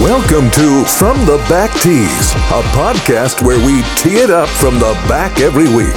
[0.00, 4.94] Welcome to From the Back Tees, a podcast where we tee it up from the
[5.06, 5.94] back every week.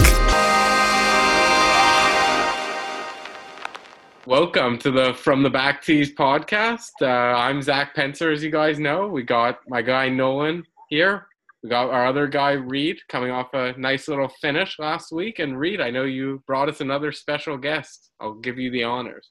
[4.28, 6.92] Welcome to the From the Back Tees podcast.
[7.02, 9.08] Uh, I'm Zach Pencer, as you guys know.
[9.08, 11.26] We got my guy Nolan here.
[11.64, 15.40] We got our other guy Reid coming off a nice little finish last week.
[15.40, 18.12] And Reid, I know you brought us another special guest.
[18.20, 19.28] I'll give you the honors.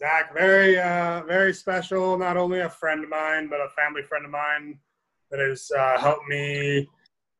[0.00, 2.16] Zach, very, uh, very special.
[2.16, 4.78] Not only a friend of mine, but a family friend of mine
[5.30, 6.88] that has uh, helped me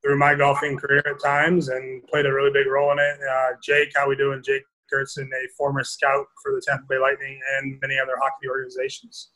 [0.03, 3.17] through my golfing career at times and played a really big role in it.
[3.27, 4.43] Uh, Jake, how we doing?
[4.45, 9.31] Jake Goertzen, a former scout for the Tampa Bay Lightning and many other hockey organizations.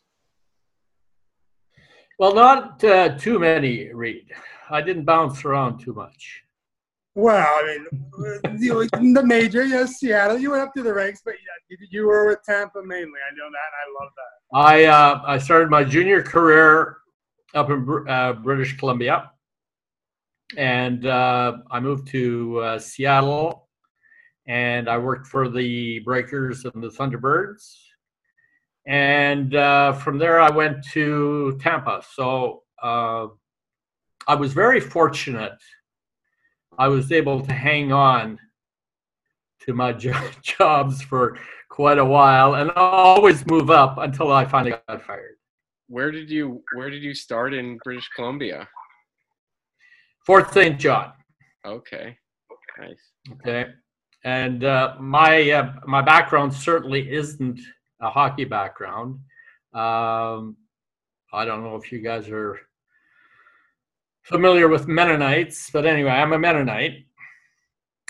[2.19, 4.33] Well, not uh, too many, Reid.
[4.69, 6.44] I didn't bounce around too much.
[7.17, 10.37] Well, I mean, you, the major, yes, Seattle.
[10.37, 13.05] You went up through the ranks, but yeah, you were with Tampa mainly.
[13.05, 13.71] I know that.
[13.71, 14.35] And I love that.
[14.53, 16.99] I uh, I started my junior career
[17.55, 19.31] up in uh, British Columbia,
[20.57, 23.69] and uh, I moved to uh, Seattle,
[24.49, 27.77] and I worked for the Breakers and the Thunderbirds,
[28.89, 32.03] and uh, from there I went to Tampa.
[32.13, 33.29] So uh,
[34.27, 35.59] I was very fortunate
[36.79, 38.39] I was able to hang on
[39.61, 44.77] to my jo- jobs for quite a while and always move up until I finally
[44.89, 45.37] got fired.
[45.89, 48.69] Where did you Where did you start in British Columbia?
[50.27, 50.79] Fort St.
[50.79, 51.13] John.
[51.67, 52.17] Okay,
[52.79, 52.99] nice.
[53.33, 53.67] Okay,
[54.25, 57.61] and uh, my uh, my background certainly isn't
[58.01, 59.19] a hockey background.
[59.75, 60.57] Um,
[61.33, 62.59] I don't know if you guys are
[64.25, 67.05] familiar with Mennonites, but anyway, I'm a Mennonite.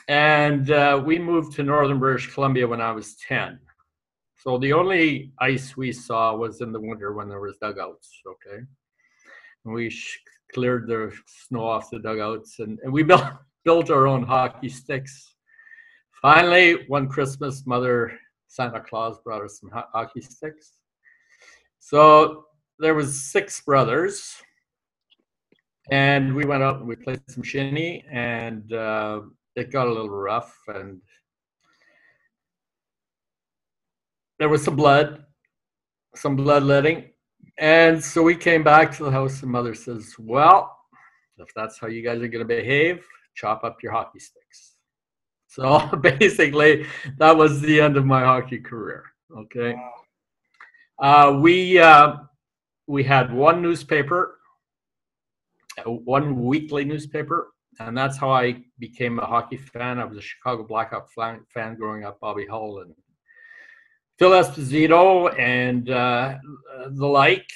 [0.06, 3.58] And uh, we moved to northern British Columbia when I was 10.
[4.36, 8.62] So the only ice we saw was in the winter when there was dugouts, okay?
[9.64, 10.20] And we sh-
[10.52, 13.24] cleared the snow off the dugouts and, and we built,
[13.64, 15.34] built our own hockey sticks.
[16.22, 20.74] Finally, one Christmas, Mother Santa Claus brought us some ho- hockey sticks.
[21.80, 22.44] So
[22.78, 24.36] there was six brothers
[25.90, 29.20] and we went out and we played some shinny and uh,
[29.56, 31.00] it got a little rough and
[34.38, 35.24] there was some blood
[36.16, 37.10] some bloodletting.
[37.58, 40.76] And so we came back to the house and mother says well
[41.38, 44.74] if that's how you guys are going to behave chop up your hockey sticks.
[45.48, 46.86] So basically
[47.18, 49.04] that was the end of my hockey career
[49.36, 49.76] okay?
[50.98, 52.16] Uh, we uh,
[52.86, 54.38] we had one newspaper
[55.86, 59.98] one weekly newspaper, and that's how I became a hockey fan.
[59.98, 62.94] I was a Chicago Blackhawk fan growing up, Bobby Hull and
[64.18, 66.36] Phil Esposito and uh,
[66.90, 67.48] the like.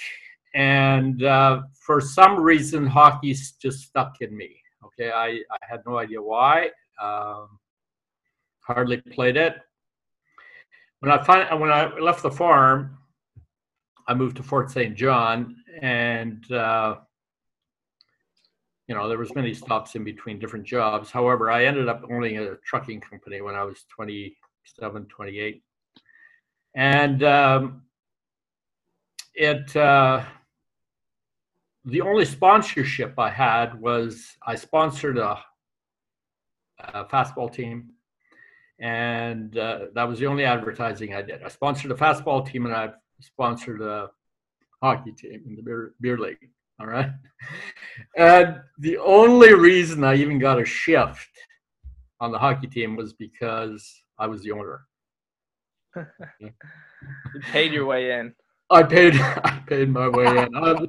[0.54, 4.56] And uh, for some reason, hockey's just stuck in me.
[4.84, 6.70] Okay, I, I had no idea why.
[7.00, 7.58] Um,
[8.60, 9.56] hardly played it.
[11.00, 12.98] When I find, when I left the farm,
[14.08, 14.96] I moved to Fort St.
[14.96, 16.96] John, and uh,
[18.88, 21.10] you know, there was many stops in between different jobs.
[21.10, 25.62] However, I ended up owning a trucking company when I was 27, 28.
[26.74, 27.82] And um,
[29.34, 30.24] it, uh,
[31.84, 35.38] the only sponsorship I had was I sponsored a,
[36.78, 37.90] a fastball team.
[38.80, 41.42] And uh, that was the only advertising I did.
[41.42, 44.10] I sponsored a fastball team and I sponsored a
[44.82, 46.48] hockey team in the beer, beer league.
[46.80, 47.10] All right.
[48.16, 51.28] And the only reason I even got a shift
[52.20, 54.86] on the hockey team was because I was the owner.
[56.40, 56.50] you
[57.52, 58.34] paid your way in.
[58.70, 59.14] I paid.
[59.20, 60.56] I paid my way in.
[60.56, 60.86] I,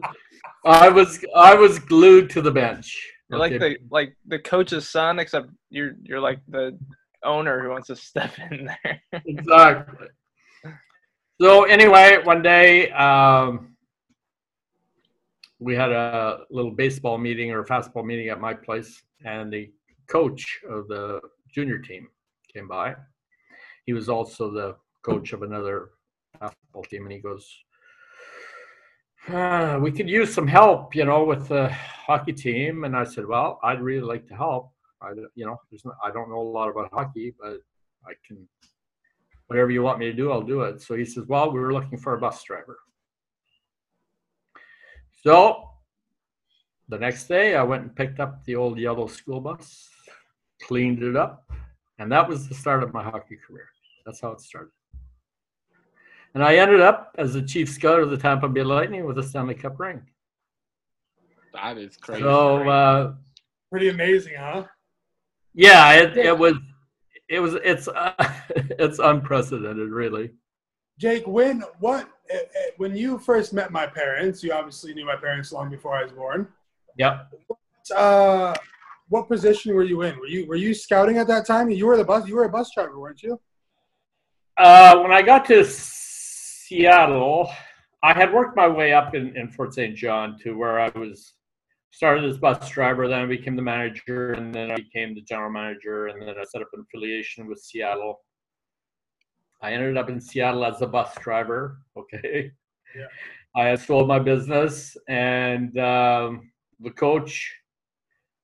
[0.66, 1.24] I was.
[1.36, 2.96] I was glued to the bench.
[3.30, 3.58] You're okay.
[3.58, 6.78] like the like the coach's son, except you're you're like the
[7.24, 9.02] owner who wants to step in there.
[9.26, 10.08] exactly.
[11.42, 12.92] So anyway, one day.
[12.92, 13.76] Um,
[15.60, 19.70] we had a little baseball meeting or fastball meeting at my place, and the
[20.08, 21.20] coach of the
[21.54, 22.08] junior team
[22.52, 22.96] came by.
[23.86, 25.90] he was also the coach of another
[26.40, 27.46] basketball team, and he goes,
[29.28, 33.26] uh, "We could use some help, you know, with the hockey team." And I said,
[33.26, 34.72] "Well, I'd really like to help.
[35.02, 37.62] I, you know, no, I don't know a lot about hockey, but
[38.06, 38.48] I can."
[39.48, 40.80] Whatever you want me to do, I'll do it.
[40.80, 42.78] So he says, Well, we were looking for a bus driver.
[45.24, 45.70] So
[46.88, 49.90] the next day, I went and picked up the old yellow school bus,
[50.62, 51.50] cleaned it up,
[52.00, 53.68] and that was the start of my hockey career.
[54.06, 54.72] That's how it started.
[56.34, 59.24] And I ended up as the chief scout of the Tampa Bay Lightning with a
[59.24, 60.02] Stanley Cup ring.
[61.54, 62.22] That is crazy.
[62.22, 63.14] So, uh,
[63.72, 64.66] Pretty amazing, huh?
[65.54, 66.54] yeah, it, it was,
[67.28, 68.14] it was, it's, uh,
[68.56, 70.32] it's unprecedented, really.
[70.98, 75.16] Jake, when what eh, eh, when you first met my parents, you obviously knew my
[75.16, 76.48] parents long before I was born.
[76.98, 77.34] Yep.
[77.96, 78.54] Uh,
[79.10, 80.18] what position were you in?
[80.20, 81.70] Were you were you scouting at that time?
[81.70, 82.28] You were the bus.
[82.28, 83.40] You were a bus driver, weren't you?
[84.58, 87.50] Uh, when I got to Seattle,
[88.04, 89.96] I had worked my way up in, in Fort St.
[89.96, 91.34] John to where I was
[91.92, 95.50] started as bus driver, then I became the manager, and then I became the general
[95.50, 98.20] manager, and then I set up an affiliation with Seattle.
[99.62, 101.80] I ended up in Seattle as a bus driver.
[101.98, 102.52] Okay.
[102.96, 103.08] Yeah.
[103.56, 107.54] I had sold my business, and um, the coach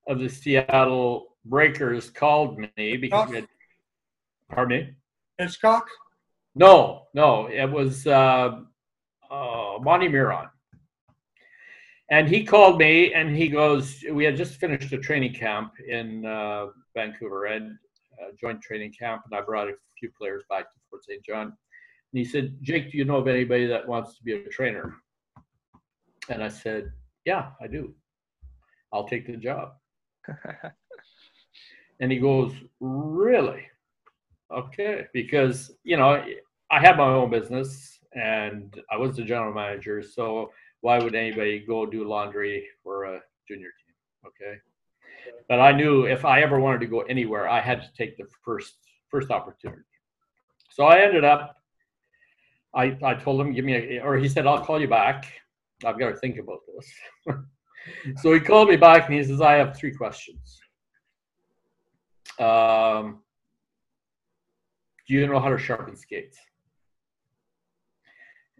[0.08, 3.48] of the Seattle Breakers called me because had,
[4.50, 4.94] pardon me.
[5.38, 5.88] Hitchcock.
[6.54, 8.60] No, no, it was uh,
[9.32, 10.50] uh, Monty Miron.
[12.12, 16.26] And he called me and he goes, We had just finished a training camp in
[16.26, 17.78] uh, Vancouver and
[18.22, 21.24] uh, joint training camp, and I brought a few players back to St.
[21.24, 21.48] John.
[21.48, 21.54] And
[22.14, 24.96] he said, Jake, do you know of anybody that wants to be a trainer?
[26.30, 26.92] And I said,
[27.26, 27.94] Yeah, I do.
[28.94, 29.74] I'll take the job.
[32.02, 33.64] And he goes, Really?
[34.54, 35.08] Okay.
[35.14, 36.24] Because, you know,
[36.72, 40.02] I had my own business and I was the general manager.
[40.02, 40.52] So
[40.82, 43.96] why would anybody go do laundry for a junior team?
[44.28, 44.60] Okay.
[45.48, 48.26] But I knew if I ever wanted to go anywhere, I had to take the
[48.44, 48.76] first
[49.10, 49.82] first opportunity.
[50.76, 51.56] So I ended up,
[52.74, 55.32] I, I told him, give me a, or he said, I'll call you back.
[55.86, 57.38] I've got to think about this.
[58.22, 60.60] so he called me back and he says, I have three questions.
[62.40, 63.22] Um,
[65.08, 66.38] do you know how to sharpen skates?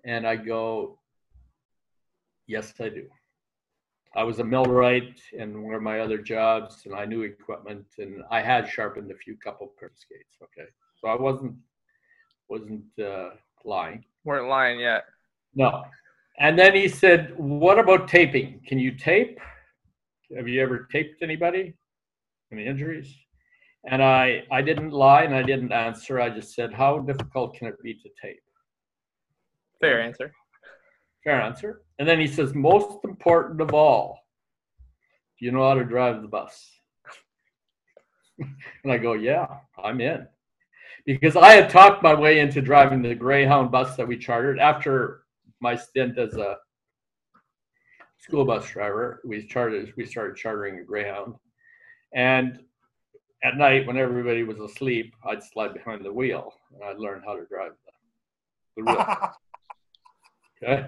[0.06, 1.00] And I go,
[2.48, 3.08] yes, I do.
[4.16, 8.24] I was a millwright in one of my other jobs, and I knew equipment, and
[8.32, 10.38] I had sharpened a few couple pair of skates.
[10.42, 10.70] Okay,
[11.02, 11.56] so I wasn't
[12.50, 13.30] wasn't uh,
[13.64, 14.04] lying.
[14.24, 15.06] Weren't lying yet.
[15.54, 15.84] No.
[16.40, 18.62] And then he said, "What about taping?
[18.68, 19.40] Can you tape?
[20.36, 21.74] Have you ever taped anybody?
[22.52, 23.14] Any injuries?"
[23.90, 26.20] And I I didn't lie and I didn't answer.
[26.20, 28.42] I just said, "How difficult can it be to tape?"
[29.80, 30.32] Fair answer.
[31.24, 31.82] Fair answer.
[32.00, 34.20] And then he says, most important of all,
[35.40, 36.72] do you know how to drive the bus?
[38.40, 39.48] and I go, yeah,
[39.84, 40.28] I'm in.
[41.06, 45.22] Because I had talked my way into driving the Greyhound bus that we chartered after
[45.62, 46.58] my stint as a
[48.18, 49.22] school bus driver.
[49.24, 51.36] We chartered, we started chartering a Greyhound.
[52.14, 52.60] And
[53.44, 57.36] at night, when everybody was asleep, I'd slide behind the wheel and I'd learn how
[57.36, 59.32] to drive the, the wheel.
[60.64, 60.88] Okay.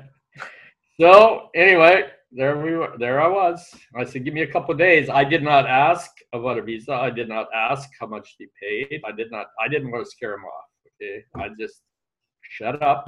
[0.99, 2.05] So anyway,
[2.37, 2.93] there we were.
[2.99, 3.59] There I was.
[3.95, 6.93] I said, "Give me a couple days." I did not ask about a visa.
[6.93, 9.01] I did not ask how much he paid.
[9.09, 9.47] I did not.
[9.63, 10.69] I didn't want to scare him off.
[10.87, 11.25] Okay.
[11.35, 11.81] I just
[12.41, 13.03] shut up,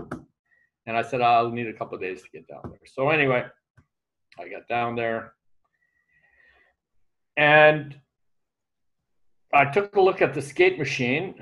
[0.88, 3.46] and I said, "I'll need a couple days to get down there." So anyway,
[4.40, 5.34] I got down there,
[7.38, 8.00] and
[9.54, 11.36] I took a look at the skate machine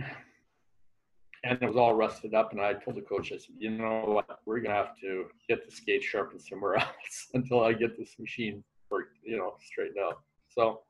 [1.44, 2.52] and it was all rusted up.
[2.52, 5.66] And I told the coach, I said, you know what, we're gonna have to get
[5.66, 10.22] the skate sharpened somewhere else until I get this machine work, you know, straightened out.
[10.50, 10.82] So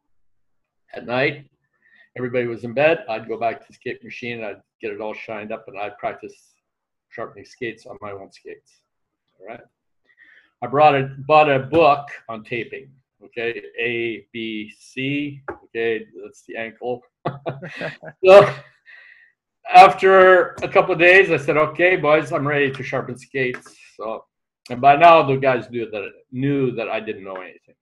[0.93, 1.49] at night,
[2.17, 3.03] everybody was in bed.
[3.09, 5.97] I'd go back to the skate machine, I'd get it all shined up, and I'd
[5.97, 6.53] practice
[7.09, 8.81] sharpening skates on my own skates.
[9.39, 9.61] All right.
[10.63, 12.89] I brought a bought a book on taping.
[13.23, 15.41] Okay, A, B, C.
[15.65, 17.01] Okay, that's the ankle.
[18.23, 18.53] so
[19.73, 24.25] after a couple of days, I said, "Okay, boys, I'm ready to sharpen skates." So,
[24.69, 27.75] and by now the guys knew that knew that I didn't know anything.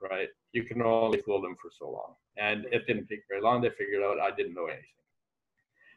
[0.00, 0.28] Right?
[0.52, 3.60] You can only fool them for so long, and it didn't take very long.
[3.60, 4.88] They figured out I didn't know anything.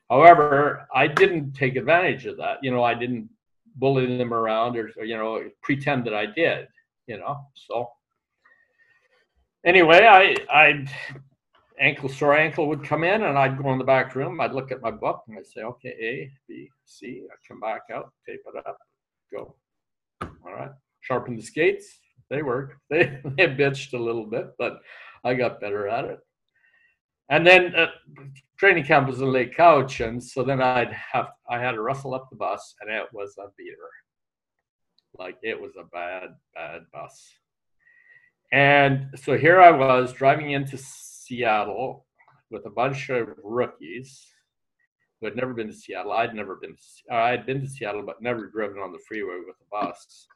[0.09, 2.59] However, I didn't take advantage of that.
[2.61, 3.29] You know, I didn't
[3.75, 6.67] bully them around or, or you know pretend that I did.
[7.07, 7.89] You know, so
[9.65, 10.85] anyway, I I
[11.79, 14.39] ankle sore ankle would come in, and I'd go in the back room.
[14.39, 17.23] I'd look at my book and I'd say, okay, A, B, C.
[17.31, 18.77] I'd come back out, tape it up,
[19.31, 19.55] go.
[20.21, 21.99] All right, sharpen the skates.
[22.29, 22.77] They work.
[22.89, 24.79] They they bitched a little bit, but
[25.23, 26.19] I got better at it.
[27.29, 27.87] And then uh,
[28.57, 32.13] training camp was in Lake Couch, and so then I'd have I had to rustle
[32.13, 33.89] up the bus, and it was a beater.
[35.17, 37.29] Like it was a bad, bad bus.
[38.51, 40.77] And so here I was driving into
[41.25, 42.05] Seattle
[42.51, 44.27] with a bunch of rookies
[45.19, 46.11] who had never been to Seattle.
[46.11, 46.75] I'd never been.
[46.75, 50.27] To, I'd been to Seattle, but never driven on the freeway with a bus.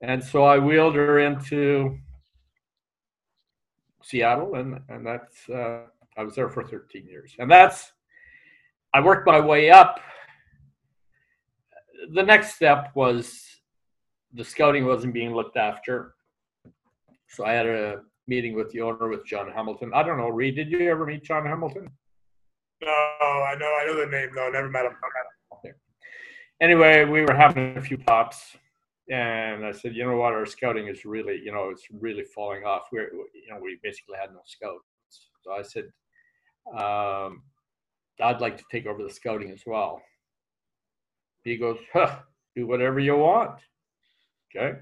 [0.00, 1.98] And so I wheeled her into
[4.02, 5.82] Seattle, and and that's uh,
[6.16, 7.92] I was there for 13 years, and that's
[8.94, 10.00] I worked my way up.
[12.12, 13.42] The next step was
[14.32, 16.14] the scouting wasn't being looked after,
[17.28, 19.92] so I had a meeting with the owner with John Hamilton.
[19.94, 21.88] I don't know, Reid, did you ever meet John Hamilton?
[22.82, 24.50] No, I know, I know the name though.
[24.50, 24.92] Never met him.
[26.60, 28.56] Anyway, we were having a few pops,
[29.10, 32.64] and I said, you know what, our scouting is really, you know, it's really falling
[32.64, 32.84] off.
[32.90, 34.86] We're, you know, we basically had no scouts.
[35.42, 35.84] So I said,
[36.72, 37.42] um,
[38.20, 40.00] I'd like to take over the scouting as well.
[41.44, 42.20] He goes, huh,
[42.56, 43.60] do whatever you want.
[44.56, 44.78] Okay.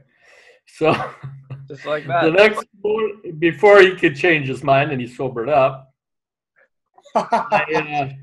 [0.66, 0.92] So
[1.68, 2.24] Just like that.
[2.24, 5.92] the next morning, before he could change his mind and he sobered up,
[7.14, 8.10] I,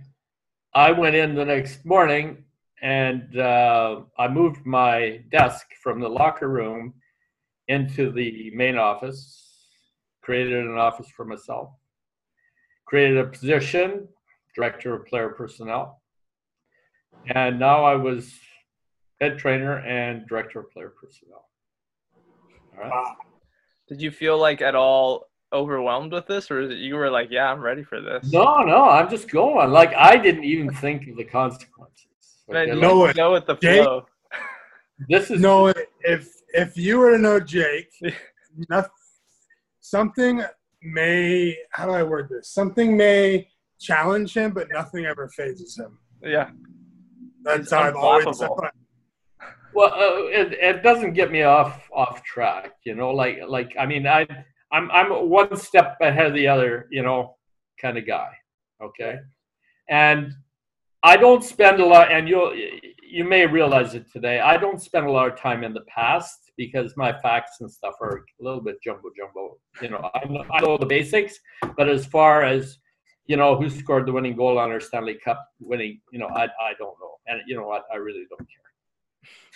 [0.75, 2.43] uh, I went in the next morning
[2.81, 6.93] and uh, I moved my desk from the locker room
[7.67, 9.67] into the main office,
[10.21, 11.69] created an office for myself,
[12.85, 14.07] created a position,
[14.55, 16.01] director of player personnel,
[17.27, 18.33] and now I was
[19.19, 21.45] head trainer and director of player personnel.
[22.75, 22.91] All right.
[22.91, 23.15] Wow.
[23.91, 27.27] Did you feel like at all overwhelmed with this, or is it you were like,
[27.29, 28.31] yeah, I'm ready for this?
[28.31, 29.69] No, no, I'm just going.
[29.69, 32.05] Like I didn't even think of the consequences.
[32.47, 33.15] Man, Okay, you like, know it.
[33.17, 33.83] go with the Jake?
[33.83, 34.05] flow.
[35.09, 37.91] this is no, if if you were to know Jake,
[38.69, 38.87] noth-
[39.81, 40.41] something
[40.83, 42.47] may how do I word this?
[42.49, 45.97] Something may challenge him, but nothing ever phases him.
[46.23, 46.51] Yeah.
[47.43, 48.25] That's He's how I've always.
[48.25, 48.69] unflappable.
[49.73, 49.93] Well.
[49.93, 52.73] Uh, it, it doesn't get me off off track.
[52.85, 54.27] You know, like like I mean, I
[54.71, 56.87] I'm I'm one step ahead of the other.
[56.91, 57.35] You know,
[57.79, 58.31] kind of guy.
[58.81, 59.19] Okay,
[59.89, 60.33] and
[61.03, 62.11] I don't spend a lot.
[62.11, 62.55] And you'll
[63.03, 64.39] you may realize it today.
[64.39, 67.95] I don't spend a lot of time in the past because my facts and stuff
[68.01, 69.57] are a little bit jumbo jumbo.
[69.81, 71.37] You know, I know, I know the basics,
[71.75, 72.77] but as far as
[73.25, 76.43] you know, who scored the winning goal on our Stanley Cup winning, you know, I
[76.43, 78.70] I don't know, and you know what, I really don't care.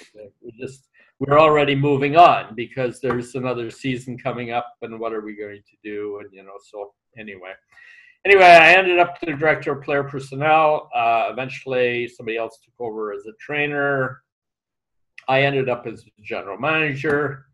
[0.02, 0.30] Okay?
[0.42, 5.22] We just we're already moving on because there's another season coming up, and what are
[5.22, 6.20] we going to do?
[6.20, 7.54] And you know, so anyway.
[8.26, 10.90] Anyway, I ended up the director of player personnel.
[10.96, 14.22] Uh, eventually, somebody else took over as a trainer.
[15.28, 17.46] I ended up as general manager,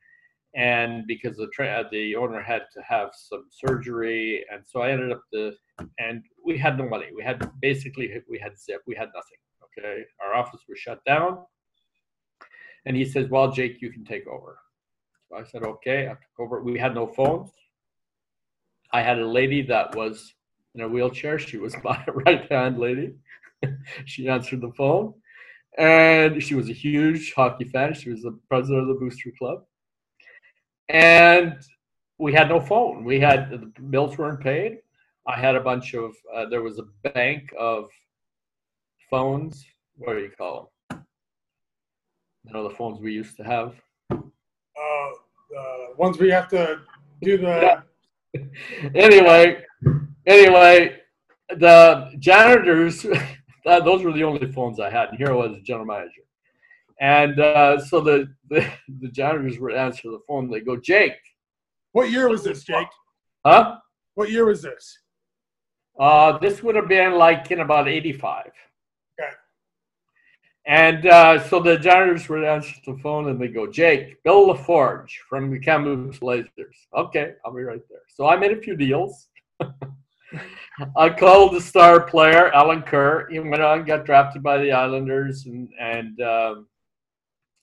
[0.56, 5.12] and because the tra- the owner had to have some surgery, and so I ended
[5.12, 5.56] up the
[6.00, 7.08] and we had no money.
[7.16, 8.82] We had basically we had zip.
[8.88, 9.38] We had nothing.
[9.78, 11.40] Okay, our office was shut down,
[12.86, 14.58] and he says, "Well, Jake, you can take over."
[15.30, 16.62] So I said, "Okay." I took over.
[16.62, 17.52] We had no phones.
[18.94, 20.34] I had a lady that was
[20.76, 21.40] in a wheelchair.
[21.40, 23.14] She was my right hand lady.
[24.06, 25.14] she answered the phone.
[25.78, 27.94] And she was a huge hockey fan.
[27.94, 29.64] She was the president of the Booster Club.
[30.90, 31.56] And
[32.18, 33.06] we had no phone.
[33.06, 34.80] We had the bills weren't paid.
[35.28, 37.90] I had a bunch of, uh, there was a bank of
[39.10, 39.66] phones.
[39.96, 40.66] What do you call them?
[42.46, 43.76] You know, the phones we used to have.
[44.12, 44.18] Uh,
[45.50, 46.80] the ones where you have to
[47.22, 47.84] do the.
[48.96, 49.62] Anyway,
[50.26, 50.96] anyway,
[51.50, 53.02] the janitors,
[53.66, 55.10] that, those were the only phones I had.
[55.10, 56.22] And here I was, general manager.
[57.02, 58.66] And uh, so the, the,
[59.02, 60.50] the janitors would answer the phone.
[60.50, 61.18] They go, Jake,
[61.92, 62.88] What year was this, Jake?
[63.46, 63.80] huh?
[64.16, 64.98] What year was this?
[66.00, 68.50] Uh, this would have been like in about 85.
[70.68, 75.10] And uh, so the janitors would answer the phone and they go, Jake, Bill LaForge
[75.28, 76.78] from the Kamloops Blazers.
[76.96, 78.04] Okay, I'll be right there.
[78.08, 79.28] So I made a few deals.
[80.96, 83.28] I called the star player, Alan Kerr.
[83.30, 86.68] He went on, got drafted by the Islanders, and, and um,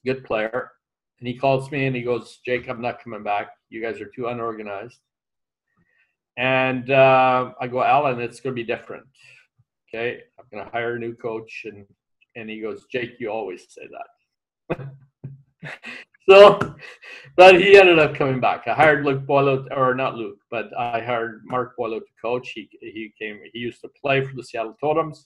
[0.05, 0.71] good player.
[1.19, 3.49] And he calls me and he goes, Jake, I'm not coming back.
[3.69, 4.99] You guys are too unorganized.
[6.37, 9.05] And uh, I go, Alan, it's going to be different.
[9.89, 11.65] Okay, I'm going to hire a new coach.
[11.65, 11.85] And
[12.35, 13.87] and he goes, Jake, you always say
[14.69, 14.89] that.
[16.29, 16.75] so,
[17.35, 18.67] but he ended up coming back.
[18.67, 22.51] I hired Luke Boileau, or not Luke, but I hired Marc Boileau to coach.
[22.51, 23.39] He he came.
[23.53, 25.25] He used to play for the Seattle Totems,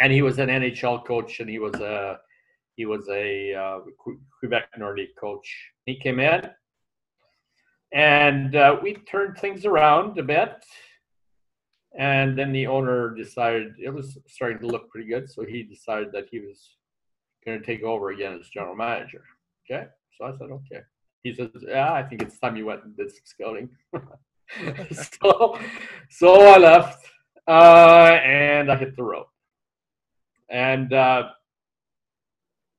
[0.00, 2.18] and he was an NHL coach, and he was a
[2.76, 3.78] he was a uh,
[4.38, 5.48] Quebec Nordique coach.
[5.86, 6.48] He came in,
[7.92, 10.64] and uh, we turned things around a bit.
[11.98, 16.12] And then the owner decided it was starting to look pretty good, so he decided
[16.12, 16.76] that he was
[17.44, 19.24] going to take over again as general manager.
[19.68, 19.88] Okay.
[20.16, 20.82] So I said, okay.
[21.24, 23.68] He says, yeah, I think it's time you went and did some scouting.
[25.22, 25.58] so,
[26.08, 27.04] so I left
[27.48, 29.26] uh, and I hit the road.
[30.48, 31.30] And, uh,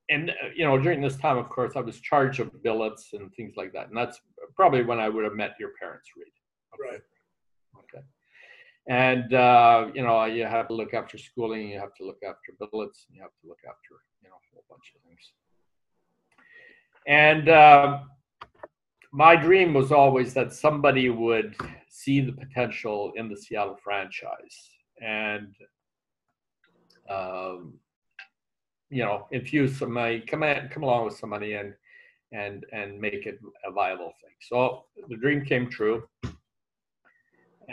[0.10, 3.56] and you know, during this time, of course, I was charged of billets and things
[3.58, 3.90] like that.
[3.90, 4.22] And that's
[4.56, 6.28] probably when I would have met your parents, Reid.
[6.80, 7.02] Right.
[8.90, 12.54] And, uh, you know, you have to look after schooling, you have to look after
[12.60, 15.32] billets, and you have to look after, you know, a whole bunch of things.
[17.06, 18.00] And uh,
[19.12, 21.56] my dream was always that somebody would
[21.88, 25.54] see the potential in the Seattle franchise and,
[27.10, 27.76] um,
[28.90, 31.76] you know, infuse some money, come in, come along with some money and
[32.32, 34.34] and and make it a viable thing.
[34.42, 36.08] So the dream came true.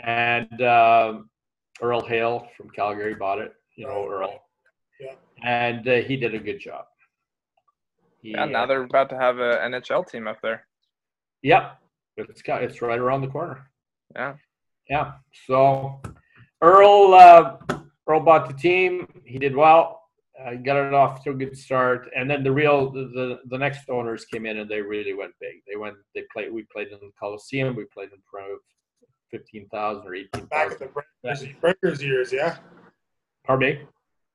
[0.03, 1.19] And uh,
[1.81, 3.53] Earl Hale from Calgary bought it.
[3.75, 4.41] You know Earl.
[4.99, 5.13] Yeah.
[5.43, 6.85] And uh, he did a good job.
[8.21, 10.65] He, Yeah, now they're about to have an NHL team up there.
[11.43, 11.79] Yep.
[12.17, 13.69] It's got it's right around the corner.
[14.15, 14.33] Yeah.
[14.89, 15.11] Yeah.
[15.45, 16.01] So
[16.61, 17.57] Earl uh,
[18.07, 19.07] Earl bought the team.
[19.25, 20.01] He did well.
[20.43, 23.57] Uh, got it off to a good start, and then the real the, the the
[23.57, 25.61] next owners came in and they really went big.
[25.67, 27.75] They went they played we played in the Coliseum.
[27.75, 28.59] We played in front of
[29.31, 32.57] fifteen thousand or eighteen Back at the Breakers, Breakers years, yeah.
[33.45, 33.81] Pardon me.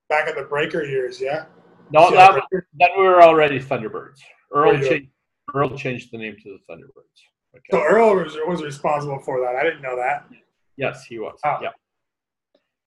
[0.09, 1.47] Back at the Breaker years, yeah.
[1.91, 4.19] No, that, then we were already Thunderbirds.
[4.53, 5.11] Earl changed
[5.55, 7.19] Earl changed the name to the Thunderbirds.
[7.55, 7.71] Okay.
[7.71, 9.57] So Earl was, was responsible for that.
[9.57, 10.27] I didn't know that.
[10.77, 11.39] Yes, he was.
[11.45, 11.59] Ah.
[11.63, 11.69] Yeah.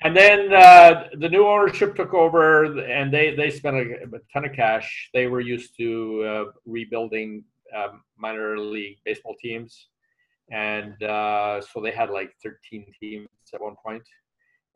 [0.04, 4.46] And then uh, the new ownership took over, and they they spent a, a ton
[4.46, 5.10] of cash.
[5.14, 7.44] They were used to uh, rebuilding
[7.76, 9.88] um, minor league baseball teams,
[10.52, 13.76] and uh, so they had like 13 teams at one.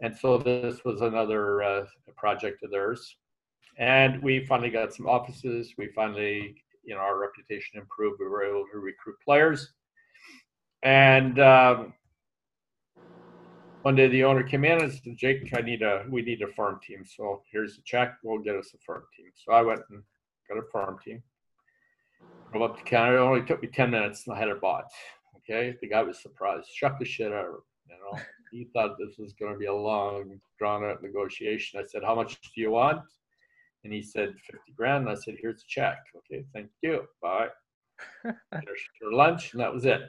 [0.02, 1.86] And so this was another uh,
[2.18, 3.16] project of theirs.
[3.78, 5.74] And we finally got some offices.
[5.78, 8.20] We finally, you know, our reputation improved.
[8.20, 9.74] We were able to recruit players.
[10.84, 11.94] And um,
[13.84, 16.48] one day the owner came in and said, Jake, I need a we need a
[16.54, 17.04] farm team.
[17.06, 19.28] So here's a check, we'll get us a farm team.
[19.36, 20.04] So I went and
[20.48, 21.22] got a farm team.
[22.52, 23.18] Drove up to Canada.
[23.18, 24.86] It only took me 10 minutes and I had it bought.
[25.50, 25.76] Okay.
[25.82, 26.68] The guy was surprised.
[26.74, 27.62] Shut the shit out of him.
[27.90, 28.20] You know,
[28.52, 31.80] he thought this was gonna be a long, drawn out negotiation.
[31.80, 33.02] I said, How much do you want?
[33.84, 35.08] And he said 50 grand.
[35.08, 35.98] And I said, Here's a check.
[36.18, 37.08] Okay, thank you.
[37.22, 37.48] Bye.
[38.24, 40.02] Finished for lunch, and that was it.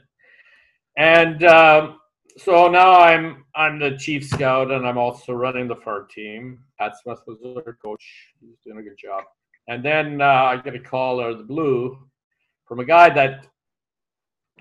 [0.96, 1.98] And um,
[2.36, 6.60] so now I'm I'm the chief scout, and I'm also running the farm team.
[6.78, 8.04] Pat Smith was our coach;
[8.40, 9.24] he's doing a good job.
[9.68, 11.98] And then uh, I get a call out of the blue
[12.66, 13.46] from a guy that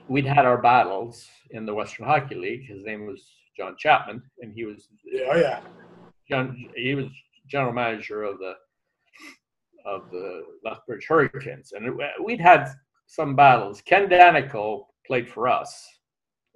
[0.10, 2.66] we'd had our battles in the Western Hockey League.
[2.68, 3.24] His name was
[3.56, 4.88] John Chapman, and he was
[5.30, 5.62] oh yeah.
[6.30, 7.08] John, he was
[7.48, 8.54] general manager of the
[9.86, 12.68] of the Lethbridge Hurricanes, and it- we'd had
[13.08, 13.82] some battles.
[13.82, 15.88] Ken Daneyko played for us.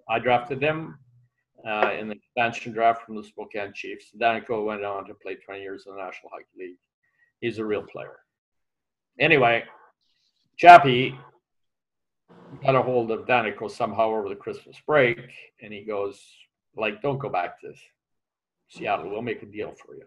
[0.10, 1.00] I drafted him
[1.66, 4.12] uh, in the expansion draft from the Spokane Chiefs.
[4.20, 6.78] Daneyko went on to play 20 years in the National Hockey League.
[7.40, 8.20] He's a real player.
[9.20, 9.64] Anyway,
[10.58, 11.18] Chappie
[12.62, 15.20] got a hold of Daneyko somehow over the Christmas break,
[15.62, 16.22] and he goes,
[16.76, 17.74] like, don't go back to
[18.70, 19.10] Seattle.
[19.10, 20.06] We'll make a deal for you.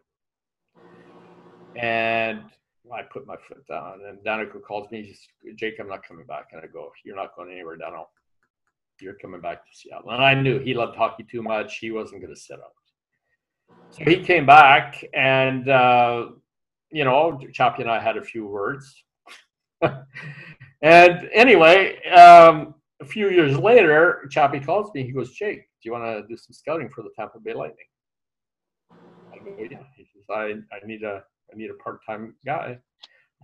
[1.80, 2.42] And
[2.92, 6.48] I put my foot down, and Daneyko calls me, says, Jake, I'm not coming back.
[6.52, 8.08] And I go, You're not going anywhere, Dano.
[9.00, 10.10] You're coming back to Seattle.
[10.10, 11.78] And I knew he loved hockey too much.
[11.78, 12.72] He wasn't going to sit out.
[13.90, 16.28] So he came back, and, uh,
[16.90, 19.04] you know, Chappie and I had a few words.
[20.82, 25.02] and anyway, um, a few years later, Chappie calls me.
[25.02, 27.86] He goes, Jake, do you want to do some scouting for the Tampa Bay Lightning?
[28.90, 29.78] I go, yeah.
[29.96, 32.78] He says, I, I need a I need a part-time guy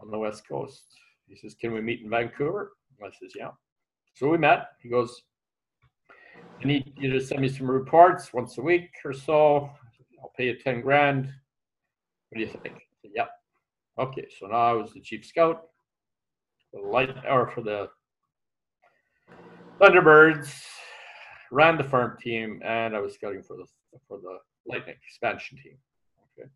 [0.01, 0.87] on the West Coast.
[1.29, 2.73] He says, Can we meet in Vancouver?
[3.03, 3.51] I says, Yeah.
[4.15, 4.69] So we met.
[4.83, 5.23] He goes,
[6.63, 9.71] I need you to send me some reports once a week or so.
[10.23, 11.27] I'll pay you 10 grand.
[12.29, 12.81] What do you think?
[13.15, 13.31] Yep.
[13.99, 15.65] Okay, so now I was the chief scout
[16.73, 17.89] the light or for the
[19.81, 20.53] Thunderbirds,
[21.51, 23.67] ran the farm team, and I was scouting for the
[24.09, 25.77] for the Lightning expansion team.
[26.39, 26.49] Okay.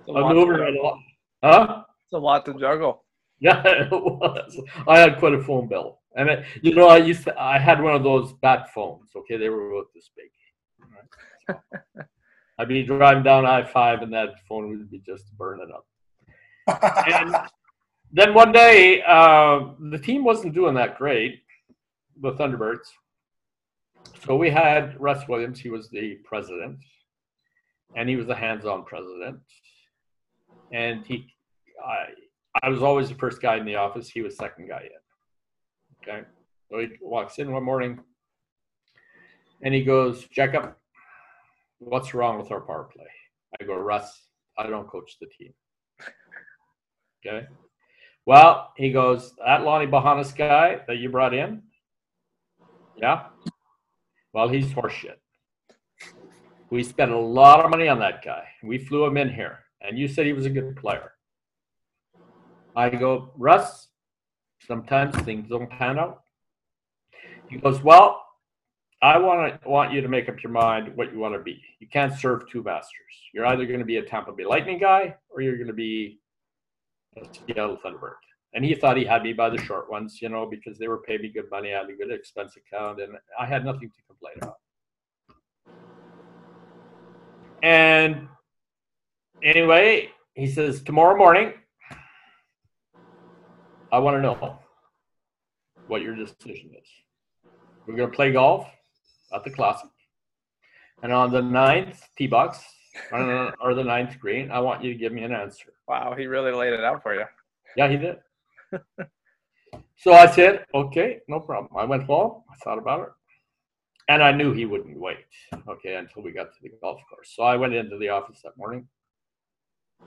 [0.00, 1.04] It's a, lot I'm to, moving right along.
[1.42, 1.82] Huh?
[2.04, 3.04] it's a lot to juggle.
[3.40, 4.60] Yeah, it was.
[4.88, 7.40] I had quite a phone bill, and it, you know, I used to.
[7.40, 9.10] I had one of those bat phones.
[9.14, 10.30] Okay, they were about this big.
[10.80, 11.58] Right?
[12.58, 15.86] So, I'd be driving down I five, and that phone would be just burning up.
[16.66, 17.36] And
[18.12, 21.42] then one day, uh, the team wasn't doing that great,
[22.20, 22.86] the Thunderbirds.
[24.24, 25.60] So we had Russ Williams.
[25.60, 26.78] He was the president,
[27.94, 29.38] and he was the hands-on president.
[30.72, 31.32] And he,
[31.84, 32.06] I,
[32.62, 34.08] I was always the first guy in the office.
[34.08, 36.08] He was second guy in.
[36.08, 36.26] Okay.
[36.70, 38.00] So he walks in one morning
[39.62, 40.74] and he goes, Jacob,
[41.78, 43.06] what's wrong with our power play?
[43.60, 45.52] I go, Russ, I don't coach the team.
[47.26, 47.46] Okay.
[48.26, 51.62] Well, he goes, that Lonnie Bahanas guy that you brought in,
[52.96, 53.26] yeah.
[54.32, 55.16] Well, he's horseshit.
[56.70, 58.42] We spent a lot of money on that guy.
[58.64, 61.12] We flew him in here, and you said he was a good player.
[62.74, 63.88] I go, Russ,
[64.66, 66.22] sometimes things don't pan out.
[67.48, 68.24] He goes, Well,
[69.00, 71.62] I want to want you to make up your mind what you want to be.
[71.78, 72.92] You can't serve two masters.
[73.32, 76.18] You're either going to be a Tampa Bay Lightning guy or you're going to be
[77.46, 78.14] Seattle Thunderbird.
[78.54, 80.98] And he thought he had me by the short ones, you know, because they were
[80.98, 81.74] paying me good money.
[81.74, 84.56] I had a good expense account, and I had nothing to complain about.
[87.62, 88.28] And
[89.42, 91.52] anyway, he says, Tomorrow morning,
[93.92, 94.58] I want to know
[95.86, 96.88] what your decision is.
[97.86, 98.66] We're going to play golf
[99.34, 99.90] at the Classic.
[101.02, 102.64] And on the ninth tee box,
[103.12, 105.75] or or the ninth green, I want you to give me an answer.
[105.88, 107.24] Wow, he really laid it out for you.
[107.76, 108.16] Yeah, he did.
[109.96, 111.76] so I said, okay, no problem.
[111.76, 113.08] I went home, I thought about it,
[114.08, 115.26] and I knew he wouldn't wait,
[115.68, 117.32] okay, until we got to the golf course.
[117.34, 118.88] So I went into the office that morning,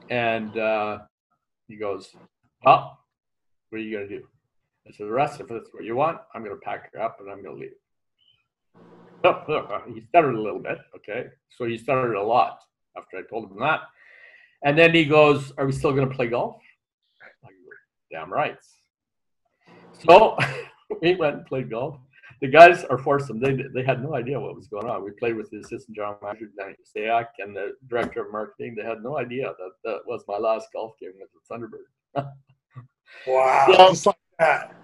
[0.10, 1.00] and uh,
[1.68, 2.16] he goes,
[2.66, 3.00] well,
[3.70, 4.26] what are you going to do?
[4.88, 7.18] I said, the rest, if that's what you want, I'm going to pack her up
[7.20, 7.72] and I'm going to leave.
[9.94, 11.28] he stuttered a little bit, okay?
[11.50, 12.60] So he stuttered a lot
[12.98, 13.82] after I told him that.
[14.64, 16.58] And then he goes, Are we still going to play golf?
[17.22, 17.50] I go,
[18.12, 18.58] Damn right.
[20.08, 20.38] So
[21.02, 21.98] we went and played golf.
[22.42, 23.40] The guys are foursome.
[23.42, 25.04] They, they had no idea what was going on.
[25.04, 28.76] We played with the assistant general manager, Danny Sayak, and the director of marketing.
[28.78, 32.26] They had no idea that that was my last golf game with the Thunderbird.
[33.28, 34.76] wow, So- just like that.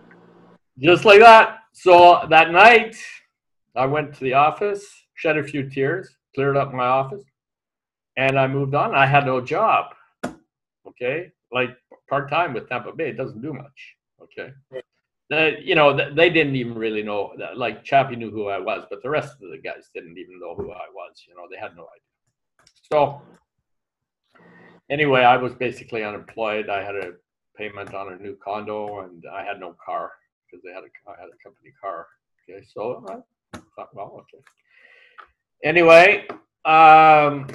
[0.80, 1.60] just like that.
[1.72, 2.98] So that night,
[3.76, 7.24] I went to the office, shed a few tears, cleared up my office,
[8.18, 8.96] and I moved on.
[8.96, 9.94] I had no job.
[10.88, 11.76] Okay, like
[12.10, 13.96] part time with Tampa Bay, it doesn't do much.
[14.22, 14.54] Okay,
[15.64, 17.34] you know, th- they didn't even really know.
[17.38, 20.40] That, like Chappie knew who I was, but the rest of the guys didn't even
[20.40, 21.24] know who I was.
[21.28, 22.66] You know, they had no idea.
[22.92, 23.22] So
[24.90, 26.70] anyway, I was basically unemployed.
[26.70, 27.14] I had a
[27.58, 30.12] payment on a new condo, and I had no car
[30.46, 32.08] because they had a I had a company car.
[32.48, 34.44] Okay, so I thought, well, okay.
[35.64, 36.28] Anyway,
[36.66, 37.48] um,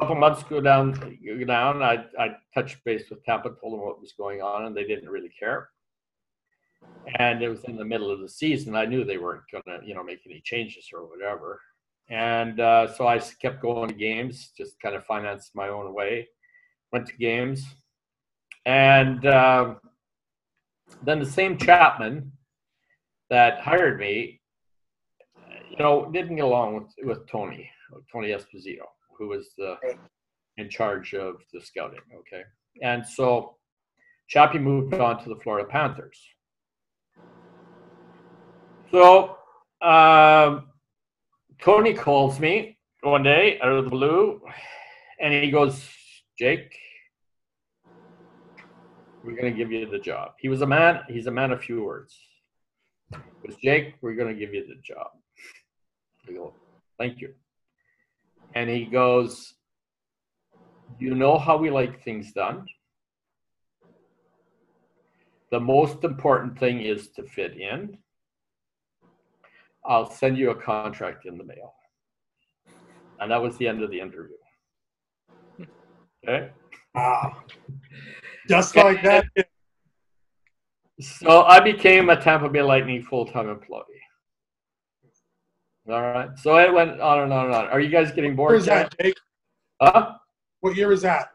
[0.00, 1.82] couple months go down, go down.
[1.82, 5.10] I I touched base with Tampa, told them what was going on, and they didn't
[5.10, 5.68] really care.
[7.18, 8.74] And it was in the middle of the season.
[8.74, 11.60] I knew they weren't gonna, you know, make any changes or whatever.
[12.08, 16.28] And uh, so I kept going to games, just kind of financed my own way.
[16.92, 17.64] Went to games,
[18.64, 19.76] and um,
[21.04, 22.32] then the same Chapman
[23.28, 24.40] that hired me,
[25.70, 27.70] you know, didn't get along with, with Tony,
[28.12, 28.86] Tony Esposito,
[29.20, 29.76] who was the
[30.56, 32.00] in charge of the scouting.
[32.20, 32.42] Okay,
[32.82, 33.56] and so
[34.28, 36.18] Chappie moved on to the Florida Panthers.
[38.90, 39.36] So
[39.82, 40.70] um,
[41.60, 44.40] Tony calls me one day out of the blue,
[45.20, 45.88] and he goes,
[46.38, 46.74] "Jake,
[49.22, 51.00] we're going to give you the job." He was a man.
[51.08, 52.16] He's a man of few words.
[53.12, 55.08] He goes, Jake, we're going to give you the job.
[56.28, 56.54] I go,
[56.98, 57.34] thank you.
[58.54, 59.54] And he goes,
[60.98, 62.66] you know how we like things done.
[65.50, 67.96] The most important thing is to fit in.
[69.84, 71.74] I'll send you a contract in the mail.
[73.18, 74.36] And that was the end of the interview.
[76.26, 76.50] Okay.
[76.94, 77.36] Wow.
[78.48, 79.24] Just like that.
[81.00, 83.84] So I became a Tampa Bay Lightning full-time employee.
[85.90, 86.38] All right.
[86.38, 87.66] So it went on and on and on.
[87.68, 88.54] Are you guys getting bored?
[88.54, 89.16] was that, Jake?
[89.80, 90.14] Huh?
[90.60, 91.30] What year was that?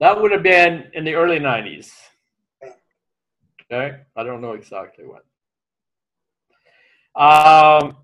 [0.00, 1.90] That would have been in the early 90s.
[3.70, 3.98] Okay.
[4.14, 5.20] I don't know exactly when.
[7.16, 7.96] Um,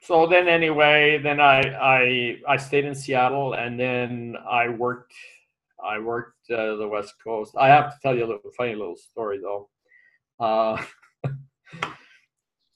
[0.00, 5.12] so then anyway, then I, I, I stayed in Seattle and then I worked
[5.84, 7.54] I worked uh, the West Coast.
[7.56, 9.68] I have to tell you a little funny little story though.
[10.40, 10.82] Uh,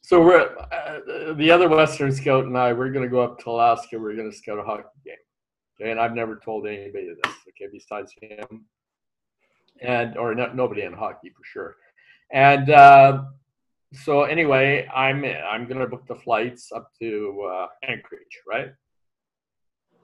[0.03, 2.73] so we're uh, the other Western Scout and I.
[2.73, 3.99] We're going to go up to Alaska.
[3.99, 5.15] We're going to scout a hockey game.
[5.81, 7.33] Okay, and I've never told anybody this.
[7.49, 8.67] Okay, besides him,
[9.81, 11.77] and or nobody in hockey for sure.
[12.33, 13.25] And uh,
[13.93, 18.73] so anyway, I'm I'm going to book the flights up to uh, Anchorage, right?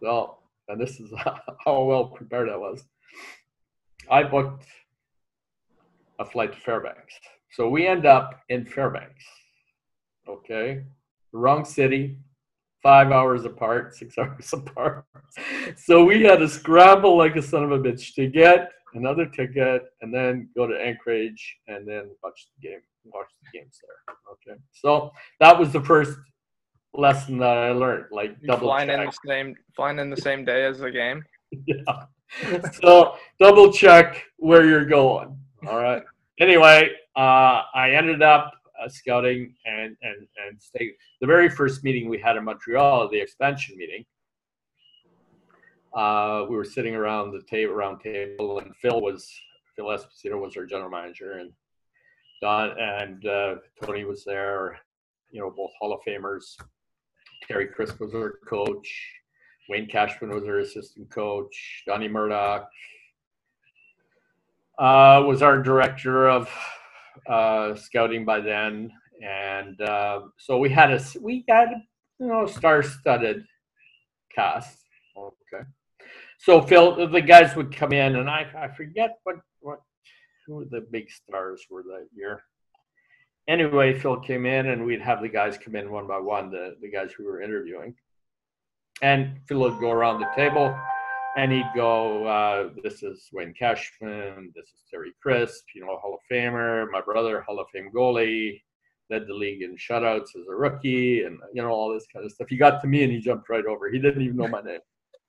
[0.01, 1.13] Well, and this is
[1.65, 2.85] how well prepared I was.
[4.11, 4.65] I booked
[6.19, 7.15] a flight to Fairbanks.
[7.51, 9.25] So we end up in Fairbanks.
[10.29, 10.83] Okay.
[11.33, 12.19] Wrong city,
[12.83, 15.05] five hours apart, six hours apart.
[15.77, 19.83] So we had to scramble like a son of a bitch to get another ticket
[20.01, 24.17] and then go to Anchorage and then watch the game, watch the games there.
[24.33, 24.61] Okay.
[24.73, 25.11] So
[25.41, 26.19] that was the first
[26.95, 28.07] lesson that I learned.
[28.11, 31.23] Like You double flying in the same flying in the same day as the game.
[31.67, 32.05] yeah.
[32.83, 35.39] So double check where you're going.
[35.67, 36.03] All right.
[36.41, 40.93] Anyway, uh, I ended up uh, scouting and and and stay.
[41.21, 44.05] The very first meeting we had in Montreal, the expansion meeting.
[45.95, 49.31] Uh, we were sitting around the table, round table, and Phil was
[49.75, 51.53] Phil Esposito was our general manager, and
[52.41, 54.79] Don and uh, Tony was there.
[55.31, 56.57] You know, both Hall of Famers.
[57.47, 59.13] Terry Crisp was our coach.
[59.69, 61.83] Wayne Cashman was our assistant coach.
[61.87, 62.69] Donnie Murdoch
[64.79, 66.49] uh, was our director of
[67.29, 68.91] uh, scouting by then,
[69.23, 71.69] and uh, so we had a we had
[72.19, 73.45] you know star-studded
[74.35, 74.79] cast.
[75.17, 75.65] Okay,
[76.39, 79.81] so Phil, the guys would come in, and I I forget what what
[80.47, 82.43] who the big stars were that year.
[83.49, 86.77] Anyway, Phil came in, and we'd have the guys come in one by one, the
[86.81, 87.95] the guys we were interviewing.
[89.01, 90.77] And Phil would go around the table
[91.37, 96.15] and he'd go, uh, This is Wayne Cashman, this is Terry Crisp, you know, Hall
[96.15, 98.61] of Famer, my brother, Hall of Fame goalie,
[99.11, 102.33] led the league in shutouts as a rookie, and, you know, all this kind of
[102.33, 102.49] stuff.
[102.49, 103.91] He got to me and he jumped right over.
[103.91, 104.81] He didn't even know my name.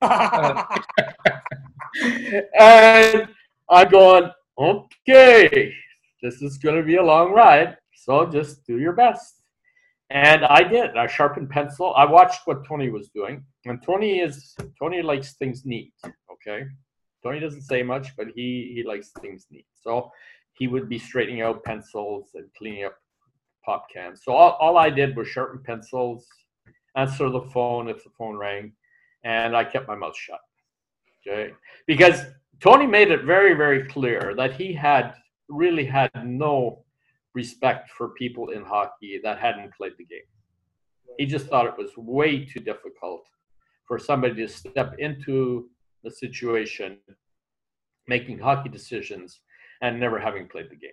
[2.58, 3.28] and
[3.68, 5.72] I'm going, Okay,
[6.22, 9.39] this is going to be a long ride, so just do your best.
[10.10, 10.96] And I did.
[10.96, 11.94] I sharpened pencil.
[11.94, 13.44] I watched what Tony was doing.
[13.64, 15.92] And Tony is Tony likes things neat.
[16.32, 16.64] Okay.
[17.22, 19.66] Tony doesn't say much, but he he likes things neat.
[19.74, 20.10] So
[20.54, 22.96] he would be straightening out pencils and cleaning up
[23.64, 24.22] pop cans.
[24.24, 26.26] So all, all I did was sharpen pencils,
[26.96, 28.72] answer the phone if the phone rang,
[29.22, 30.40] and I kept my mouth shut.
[31.26, 31.52] Okay.
[31.86, 32.24] Because
[32.60, 35.14] Tony made it very, very clear that he had
[35.48, 36.84] really had no
[37.34, 40.20] respect for people in hockey that hadn't played the game.
[41.18, 43.22] He just thought it was way too difficult
[43.86, 45.68] for somebody to step into
[46.02, 46.98] the situation,
[48.06, 49.40] making hockey decisions,
[49.82, 50.90] and never having played the game.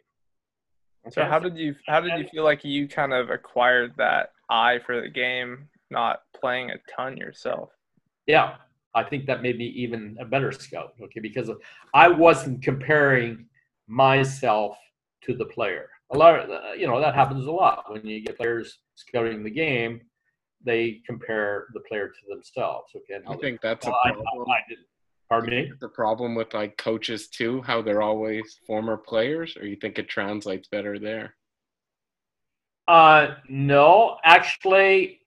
[1.11, 4.79] So how did you how did you feel like you kind of acquired that eye
[4.85, 7.69] for the game, not playing a ton yourself?
[8.25, 8.55] Yeah,
[8.93, 10.93] I think that made me even a better scout.
[11.01, 11.49] Okay, because
[11.93, 13.45] I wasn't comparing
[13.87, 14.77] myself
[15.23, 15.89] to the player.
[16.11, 19.43] A lot of uh, you know that happens a lot when you get players scouting
[19.43, 20.01] the game.
[20.63, 22.91] They compare the player to themselves.
[22.95, 24.49] Okay, I think that's a Well, I, problem.
[24.49, 24.77] I, I did.
[25.29, 25.71] Pardon me.
[25.81, 30.07] The problem with like coaches too, how they're always former players, or you think it
[30.07, 31.35] translates better there?
[32.87, 35.19] Uh, no, actually,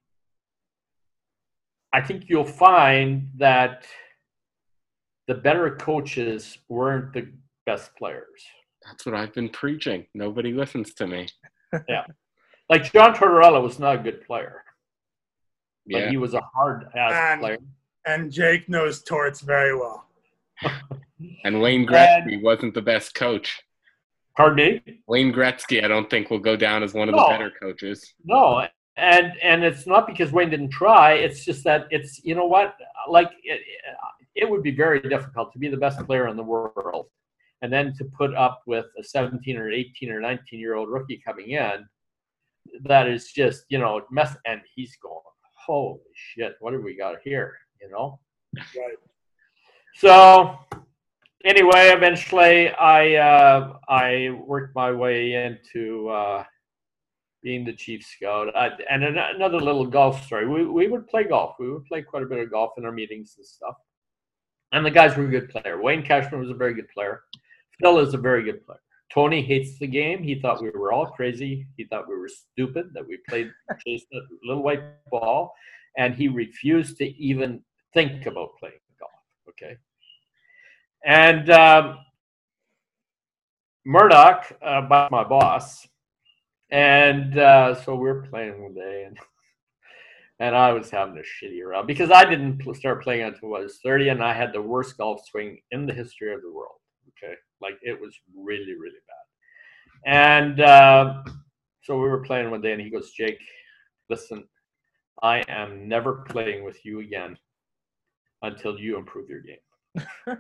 [1.93, 3.85] I think you'll find that
[5.29, 7.31] the better coaches weren't the
[7.67, 8.43] best players.
[8.87, 10.07] That's what I've been preaching.
[10.15, 11.29] Nobody listens to me.
[11.89, 12.05] Yeah.
[12.69, 14.63] Like John Tortorella was not a good player,
[15.87, 17.59] but Yeah, he was a hard ass And- player.
[18.07, 20.07] and Jake knows torts very well.
[21.45, 23.63] and Wayne Gretzky wasn't the best coach.
[24.37, 25.01] Pardon me?
[25.07, 27.25] Wayne Gretzky, I don't think will go down as one of No.
[27.25, 28.15] the better coaches.
[28.25, 28.67] No,
[28.97, 31.15] and and it's not because Wayne didn't try.
[31.15, 32.77] It's just that it's you know what,
[33.09, 33.61] like it,
[34.35, 37.07] it would be very difficult to be the best player in the world,
[37.63, 41.23] and then to put up with a 17 or 18 or 19 year old rookie
[41.25, 41.87] coming in.
[42.85, 45.21] That is just you know mess, and he's going,
[45.67, 47.57] holy shit, what have we got here?
[47.81, 48.21] You know.
[48.57, 48.97] Right.
[49.95, 50.59] So
[51.45, 56.45] anyway, eventually I uh, I worked my way into uh,
[57.43, 58.55] being the chief scout.
[58.57, 60.47] I, and an- another little golf story.
[60.47, 61.57] We we would play golf.
[61.59, 63.75] We would play quite a bit of golf in our meetings and stuff.
[64.73, 65.83] And the guys were a good player.
[65.83, 67.23] Wayne Cashman was a very good player.
[67.81, 68.81] Phil is a very good player.
[69.13, 70.23] Tony hates the game.
[70.23, 71.67] He thought we were all crazy.
[71.77, 73.51] He thought we were stupid that we played
[73.87, 75.53] chased a little white ball,
[75.97, 77.63] and he refused to even
[77.93, 79.11] think about playing golf.
[79.49, 79.77] Okay.
[81.05, 81.99] And um,
[83.85, 85.89] Murdoch, uh, my boss,
[86.71, 89.19] and uh, so we are playing one day, and
[90.39, 93.61] and I was having a shitty round because I didn't pl- start playing until I
[93.61, 96.79] was 30, and I had the worst golf swing in the history of the world.
[97.09, 99.27] Okay, like it was really, really bad.
[100.07, 101.23] And uh,
[101.83, 103.41] so we were playing one day, and he goes, "Jake,
[104.09, 104.45] listen,
[105.23, 107.37] I am never playing with you again
[108.43, 110.39] until you improve your game."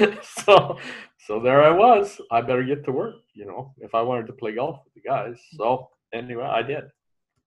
[0.22, 0.78] so
[1.18, 2.20] so there I was.
[2.30, 5.08] I better get to work, you know, if I wanted to play golf with the
[5.08, 5.36] guys.
[5.54, 6.84] So anyway, I did.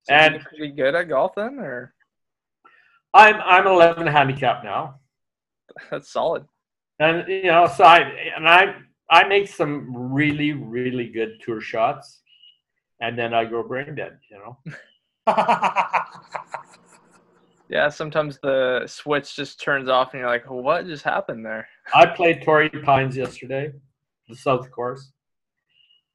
[0.04, 1.94] So And- pretty good at golf then, or
[3.14, 5.00] I'm I'm 11 handicap now,
[5.92, 6.46] that's solid.
[7.00, 8.00] And you know, so I
[8.36, 8.76] and I
[9.10, 12.22] I make some really really good tour shots,
[13.02, 14.20] and then I go brain dead.
[14.30, 14.58] You know,
[17.70, 22.06] Yeah, sometimes the switch just turns off, and you're like, "What just happened there?" I
[22.06, 23.74] played Torrey Pines yesterday,
[24.30, 25.12] the South Course.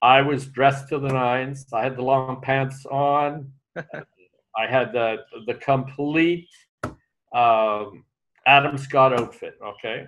[0.01, 1.67] I was dressed to the nines.
[1.73, 3.53] I had the long pants on.
[3.77, 6.49] I had the the complete
[7.35, 8.05] um,
[8.47, 9.59] Adam Scott outfit.
[9.63, 10.07] Okay,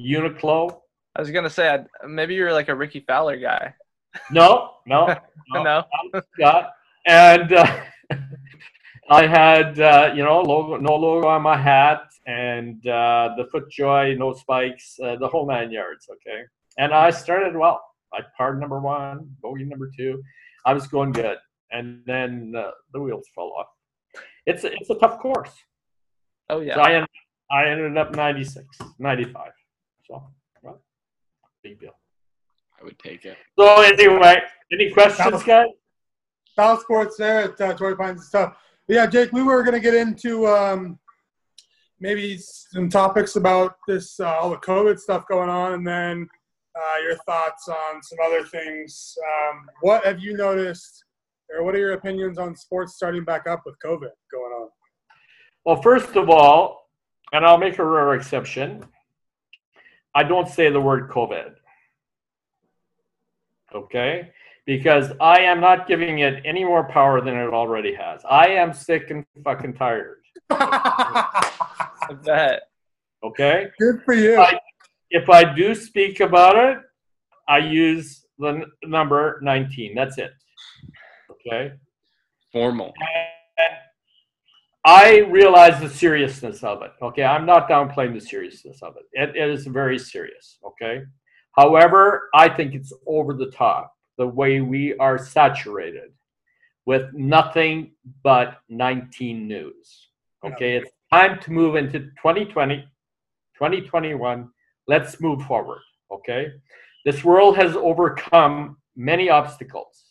[0.00, 0.80] Uniqlo.
[1.14, 3.74] I was gonna say I'd, maybe you're like a Rickie Fowler guy.
[4.30, 5.06] No, no,
[5.52, 5.62] no.
[5.62, 5.84] No.
[6.34, 6.72] Scott.
[7.06, 7.80] And uh,
[9.08, 14.18] I had uh, you know logo, no logo on my hat, and uh, the FootJoy,
[14.18, 16.08] no spikes, uh, the whole nine yards.
[16.10, 16.42] Okay,
[16.78, 17.82] and I started well.
[18.12, 20.22] I parred number one, bogey number two.
[20.64, 21.38] I was going good,
[21.70, 23.66] and then uh, the wheels fell off.
[24.46, 25.52] It's a, it's a tough course.
[26.50, 26.74] Oh yeah.
[26.74, 27.08] So I ended,
[27.50, 28.66] I ended up 96,
[28.98, 29.50] 95.
[30.06, 30.22] So,
[30.62, 30.80] well,
[31.62, 31.96] big deal.
[32.80, 33.36] I would take it.
[33.58, 34.42] So anyway,
[34.72, 35.68] any questions, guys?
[36.54, 38.56] South Sports there at uh, Torrey Pines and stuff.
[38.86, 40.98] But yeah, Jake, we were going to get into um,
[42.00, 46.28] maybe some topics about this, uh, all the COVID stuff going on, and then
[46.76, 49.16] uh, your thoughts on some other things.
[49.26, 51.04] Um, what have you noticed,
[51.50, 54.68] or what are your opinions on sports starting back up with COVID going on?
[55.64, 56.88] Well, first of all,
[57.32, 58.84] and I'll make a rare exception.
[60.16, 61.52] I don't say the word COVID.
[63.74, 64.30] Okay?
[64.64, 68.22] Because I am not giving it any more power than it already has.
[68.28, 70.22] I am sick and fucking tired.
[70.50, 72.62] I bet.
[73.22, 73.66] Okay?
[73.78, 74.36] Good for you.
[74.36, 74.58] Right.
[75.10, 76.78] If I do speak about it,
[77.46, 79.94] I use the n- number 19.
[79.94, 80.32] That's it.
[81.30, 81.74] Okay?
[82.52, 82.94] Formal.
[83.58, 83.76] And
[84.86, 86.92] I realize the seriousness of it.
[87.02, 89.02] Okay, I'm not downplaying the seriousness of it.
[89.12, 90.58] It, it is very serious.
[90.64, 91.02] Okay,
[91.58, 96.12] however, I think it's over the top the way we are saturated
[96.86, 97.90] with nothing
[98.22, 100.06] but 19 news.
[100.44, 102.82] Okay, it's time to move into 2020,
[103.58, 104.48] 2021.
[104.86, 105.80] Let's move forward.
[106.12, 106.52] Okay,
[107.04, 110.05] this world has overcome many obstacles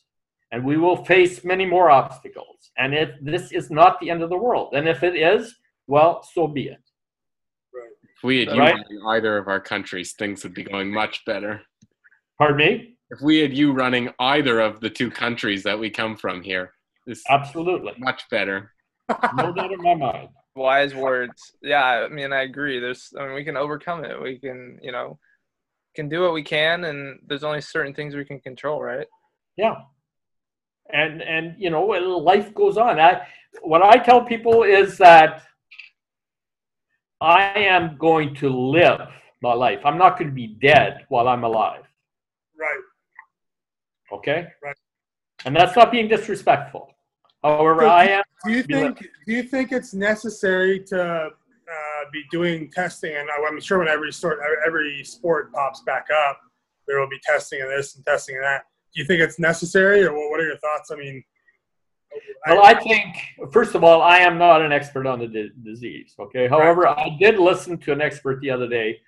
[0.56, 2.72] and we will face many more obstacles.
[2.78, 5.54] And if this is not the end of the world, and if it is,
[5.86, 6.82] well, so be it.
[8.16, 8.76] If we had you Right.
[8.76, 11.62] running either of our countries, things would be going much better.
[12.38, 12.98] Pardon me?
[13.12, 16.74] If we had you running either of the two countries that we come from here,
[17.06, 17.92] this Absolutely.
[17.98, 18.72] much better.
[19.36, 20.30] No doubt in my mind.
[20.56, 21.52] Wise words.
[21.62, 22.80] Yeah, I mean, I agree.
[22.80, 24.22] There's, I mean, we can overcome it.
[24.22, 25.20] We can, you know,
[25.96, 29.08] can do what we can, and there's only certain things we can control, right?
[29.58, 29.76] Yeah.
[30.94, 33.00] And and you know, life goes on.
[33.00, 33.28] I
[33.62, 35.44] what I tell people is that
[37.22, 39.02] I am going to live
[39.42, 39.80] my life.
[39.86, 41.84] I'm not going to be dead while I'm alive.
[42.60, 42.82] right.
[44.12, 44.48] Okay?
[44.64, 44.76] Right.
[45.46, 46.92] And that's not being disrespectful.
[47.44, 51.30] However, So I am Do you think do you think it's necessary to uh,
[52.12, 53.16] be doing testing?
[53.16, 56.40] And I'm sure when every sort every sport pops back up,
[56.88, 58.66] there will be testing of this and testing of that.
[58.96, 60.90] Do you think it's necessary, or what are your thoughts?
[60.90, 61.22] I mean,
[62.48, 63.18] Well, I think,
[63.52, 66.16] first of all, I am not an expert on the di- disease.
[66.18, 66.48] Okay.
[66.48, 69.02] However, I did listen to an expert the other day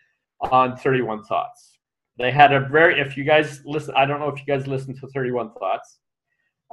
[0.52, 1.78] on 31 Thoughts.
[2.18, 4.94] They had a very, if you guys listen, I don't know if you guys listen
[5.00, 6.00] to 31 Thoughts,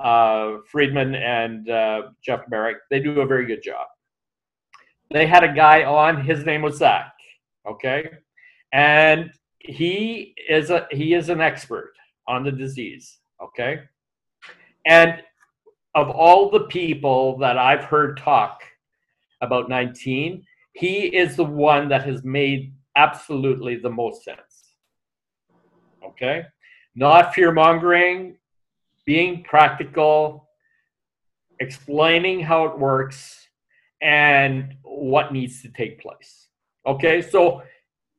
[0.03, 3.87] uh, Friedman and uh, Jeff Marek, they do a very good job.
[5.13, 7.13] They had a guy on, his name was Zach.
[7.69, 8.11] Okay.
[8.73, 11.95] And he is a he is an expert
[12.29, 13.19] on the disease.
[13.43, 13.81] Okay.
[14.87, 15.23] And
[15.95, 18.63] of all the people that I've heard talk
[19.41, 24.75] about 19, he is the one that has made absolutely the most sense.
[26.05, 26.45] Okay?
[26.95, 28.37] Not fear mongering,
[29.05, 30.49] being practical,
[31.61, 33.49] explaining how it works,
[34.03, 36.49] and what needs to take place.
[36.87, 37.23] Okay?
[37.23, 37.63] So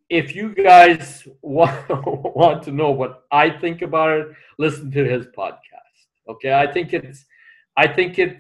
[0.10, 1.90] if you guys want,
[2.36, 4.28] want to know what I think about it,
[4.58, 5.60] listen to his podcast.
[6.28, 7.26] Okay, I think it's,
[7.78, 8.38] I think it,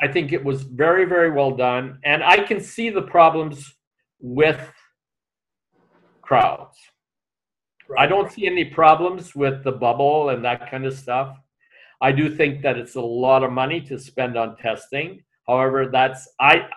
[0.00, 3.74] I think it was very, very well done, and I can see the problems
[4.20, 4.60] with
[6.22, 6.76] crowds.
[7.98, 11.36] I don't see any problems with the bubble and that kind of stuff.
[12.00, 15.22] I do think that it's a lot of money to spend on testing.
[15.46, 16.68] However, that's I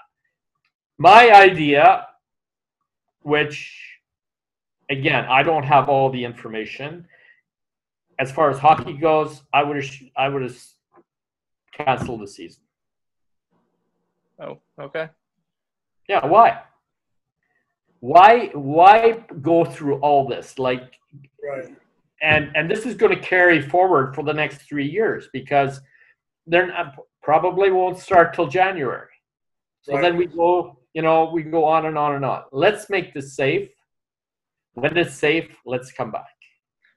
[0.98, 2.08] my idea,
[3.22, 3.87] which
[4.90, 7.08] again, I don't have all the information.
[8.20, 10.58] As far as hockey goes, I would have I would have
[11.72, 12.64] canceled the season.
[14.42, 15.10] Oh, okay.
[16.10, 16.62] Yeah, why?
[18.00, 20.58] Why why go through all this?
[20.60, 20.94] Like
[21.44, 21.70] Right.
[22.22, 25.80] and and this is going to carry forward for the next three years because
[26.48, 29.10] they're not, probably won't start till January.
[29.82, 30.02] So Right.
[30.02, 32.44] then we go, you know, we go on and on and on.
[32.52, 33.70] Let's make this safe.
[34.78, 36.26] When it's safe, let's come back.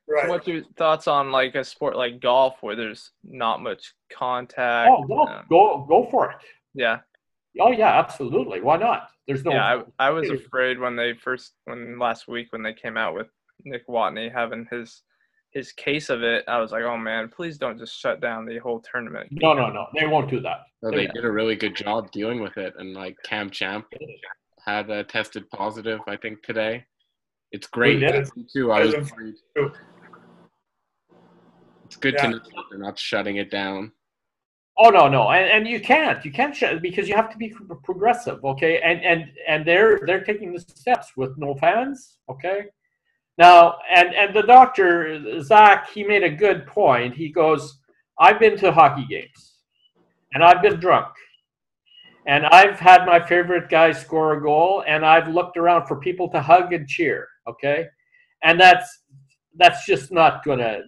[0.06, 0.28] Right.
[0.28, 4.90] What's your thoughts on like a sport like golf where there's not much contact?
[4.92, 6.36] Oh, go um, go go for it.
[6.74, 6.98] yeah,
[7.58, 8.60] Oh yeah, absolutely.
[8.60, 9.08] Why not?
[9.26, 9.52] There's no.
[9.52, 9.82] yeah.
[9.98, 13.28] I, I was afraid when they first when last week when they came out with
[13.64, 15.00] Nick Watney having his
[15.52, 16.44] his case of it.
[16.46, 19.28] I was like, oh man, please don't just shut down the whole tournament.
[19.30, 19.86] no, no, no.
[19.98, 20.58] They won't do that.
[20.84, 21.12] So they Yeah.
[21.14, 23.86] did a really good job dealing with it, and like Cam Champ
[24.66, 26.84] had uh, tested positive, I think today.
[27.52, 28.00] It's great
[28.52, 28.72] too.
[28.72, 29.34] I was worried.
[31.84, 32.22] It's good Yeah.
[32.22, 33.92] to know that they're not shutting it down.
[34.78, 37.54] Oh no, no, and, and you can't, you can't shut because you have to be
[37.84, 38.80] progressive, okay?
[38.80, 42.66] And and and they're they're taking the steps with no fans, okay?
[43.36, 47.14] Now, and and the doctor Zach, he made a good point.
[47.14, 47.78] He goes,
[48.18, 49.56] "I've been to hockey games,
[50.32, 51.08] and I've been drunk,
[52.26, 56.28] and I've had my favorite guy score a goal, and I've looked around for people
[56.30, 57.86] to hug and cheer, okay?
[58.42, 58.88] And that's
[59.56, 60.80] that's just not gonna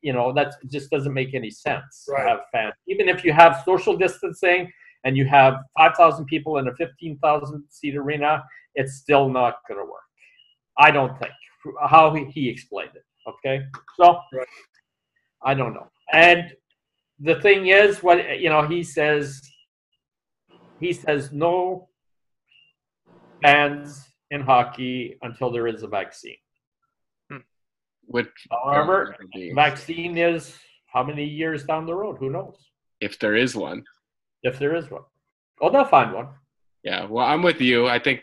[0.00, 2.22] you know that just doesn't make any sense Right.
[2.22, 4.70] to have fans even if you have social distancing
[5.04, 8.42] and you have 5000 people in a 15000 seat arena
[8.74, 10.08] it's still not to work
[10.78, 11.32] i don't think
[11.88, 13.62] how he, he explained it okay
[13.98, 14.46] so Right.
[15.42, 16.52] i don't know and
[17.20, 19.42] the thing is what you know he says
[20.78, 21.88] he says no
[23.42, 26.36] fans in hockey until there is a vaccine
[28.06, 29.16] Which however
[29.54, 32.16] vaccine is how many years down the road?
[32.18, 32.56] Who knows?
[33.00, 33.84] if there is one.
[34.42, 35.02] If there is one.
[35.60, 36.28] Oh, they'll find one.
[36.82, 37.88] Yeah, well, I'm with you.
[37.88, 38.20] I think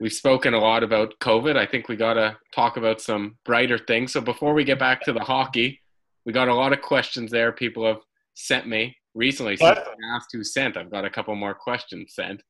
[0.00, 1.56] we've spoken a lot about COVID.
[1.56, 4.12] I think we got to talk about some brighter things.
[4.12, 5.80] So before we get back to the hockey,
[6.26, 7.52] we got a lot of questions there.
[7.52, 8.00] People have
[8.34, 9.56] sent me recently.
[9.56, 12.42] Since I asked who sent, I've got a couple more questions sent.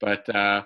[0.00, 0.62] But uh,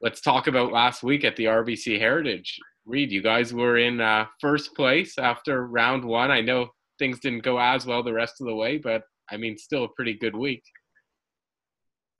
[0.00, 2.58] let's talk about last week at the RBC Heritage.
[2.86, 6.30] Reid, you guys were in uh, first place after round one.
[6.30, 9.56] I know things didn't go as well the rest of the way, but I mean,
[9.58, 10.62] still a pretty good week.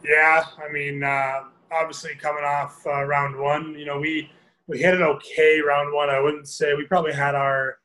[0.04, 1.40] Yeah, I mean, uh,
[1.72, 4.30] obviously coming off uh, round one, you know, we
[4.66, 6.10] we hit an okay round one.
[6.10, 7.76] I wouldn't say we probably had our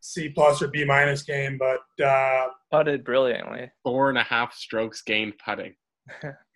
[0.00, 3.70] C plus or B minus game, but uh, Putted brilliantly.
[3.82, 5.74] Four and a half strokes gained putting.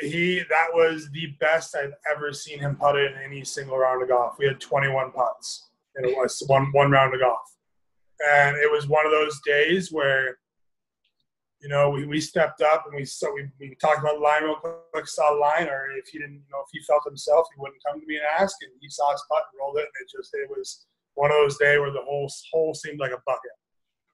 [0.00, 4.08] he that was the best I've ever seen him putt in any single round of
[4.08, 4.36] golf.
[4.38, 7.54] We had 21 putts in it was one one round of golf,
[8.26, 10.38] and it was one of those days where.
[11.60, 14.42] You know, we, we stepped up and we saw we, we talked about the line
[14.42, 17.46] real quick, saw the line, or if he didn't, you know, if he felt himself,
[17.54, 19.86] he wouldn't come to me and ask, and he saw his putt and rolled it,
[19.86, 20.84] and it just it was
[21.14, 23.50] one of those days where the whole hole seemed like a bucket.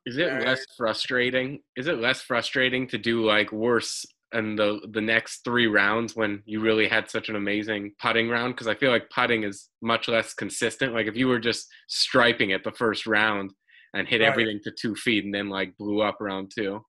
[0.07, 0.39] Is it Yeah.
[0.39, 1.61] less frustrating?
[1.75, 6.43] Is it less frustrating to do like worse in the the next three rounds when
[6.47, 8.55] you really had such an amazing putting round?
[8.55, 10.95] Because I feel like putting is much less consistent.
[10.95, 13.53] Like if you were just striping it the first round
[13.95, 14.29] and hit Right.
[14.29, 16.85] everything to two feet and then like blew up round two.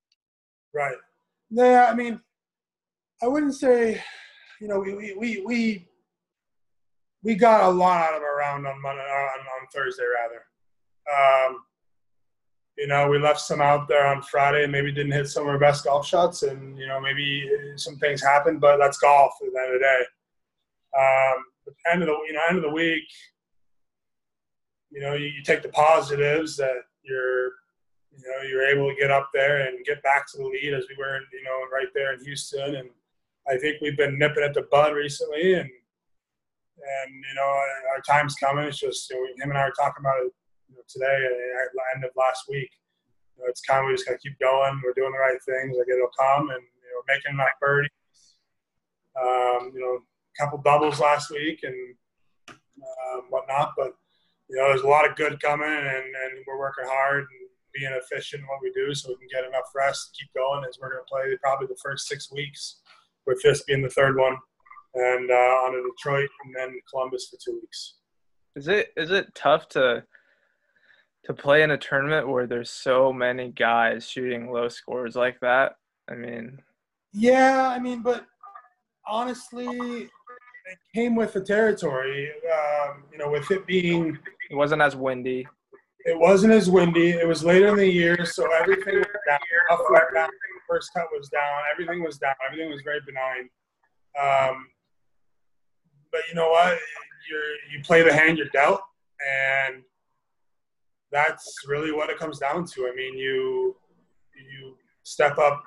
[0.74, 0.96] Right.
[1.50, 2.22] Yeah, I mean,
[3.22, 4.02] I wouldn't say,
[4.60, 5.88] you know, we we we we,
[7.24, 10.46] we got a lot out of our round on Monday, on, on Thursday rather.
[11.12, 11.58] Um,
[12.78, 15.50] you know, we left some out there on Friday and maybe didn't hit some of
[15.50, 19.54] our best golf shots, and you know maybe some things happened, but that's golf at
[19.54, 20.04] the end of the day.
[20.98, 21.46] Um,
[21.92, 23.04] end of the you know end of the week,
[24.90, 27.52] you know, you, you take the positives that you're
[28.12, 30.86] you know, you're able to get up there and get back to the lead as
[30.90, 32.76] we were, in, you know, right there in Houston.
[32.76, 32.90] And
[33.48, 35.70] I think we've been nipping at the bud recently, and
[36.84, 38.66] and you know, our time's coming.
[38.66, 40.34] It's just you know, him and I were talking about it
[40.72, 42.72] you know, today at the end of last week.
[43.36, 44.80] You know, it's kind of we just gotta keep going.
[44.84, 45.76] We're doing the right things.
[45.78, 47.92] Like it'll come, and you know, making like birdies.
[49.20, 51.76] Um, you know, a couple doubles last week, and
[52.50, 53.74] um, whatnot.
[53.76, 53.94] But
[54.50, 57.92] you know, there's a lot of good coming, and, and we're working hard and being
[57.92, 60.64] efficient in what we do, so we can get enough rest, to keep going.
[60.68, 62.82] As we're going to play probably the first six weeks,
[63.26, 64.38] with this being the third one,
[64.96, 67.96] and uh, on to Detroit, and then Columbus for two weeks.
[68.56, 70.04] Is it is it tough to
[71.26, 75.74] to play in a tournament where there's so many guys shooting low scores like that?
[76.10, 76.60] I mean,
[77.14, 78.26] yeah, I mean, but
[79.08, 82.32] honestly, it came with the territory.
[82.32, 84.18] Um, you know, with it being,
[84.50, 85.48] it wasn't as windy.
[86.06, 87.12] It wasn't as windy.
[87.12, 89.40] It was later in the year, so everything was down.
[90.14, 90.30] down.
[90.68, 91.62] First cut was down.
[91.72, 92.34] Everything was down.
[92.46, 93.50] Everything was very benign.
[94.20, 94.68] Um,
[96.12, 96.78] but you know what?
[97.30, 97.38] You
[97.72, 98.82] you play the hand you're dealt,
[99.68, 99.84] and
[101.12, 102.90] that's really what it comes down to.
[102.92, 103.76] I mean, you
[104.36, 105.62] you step up,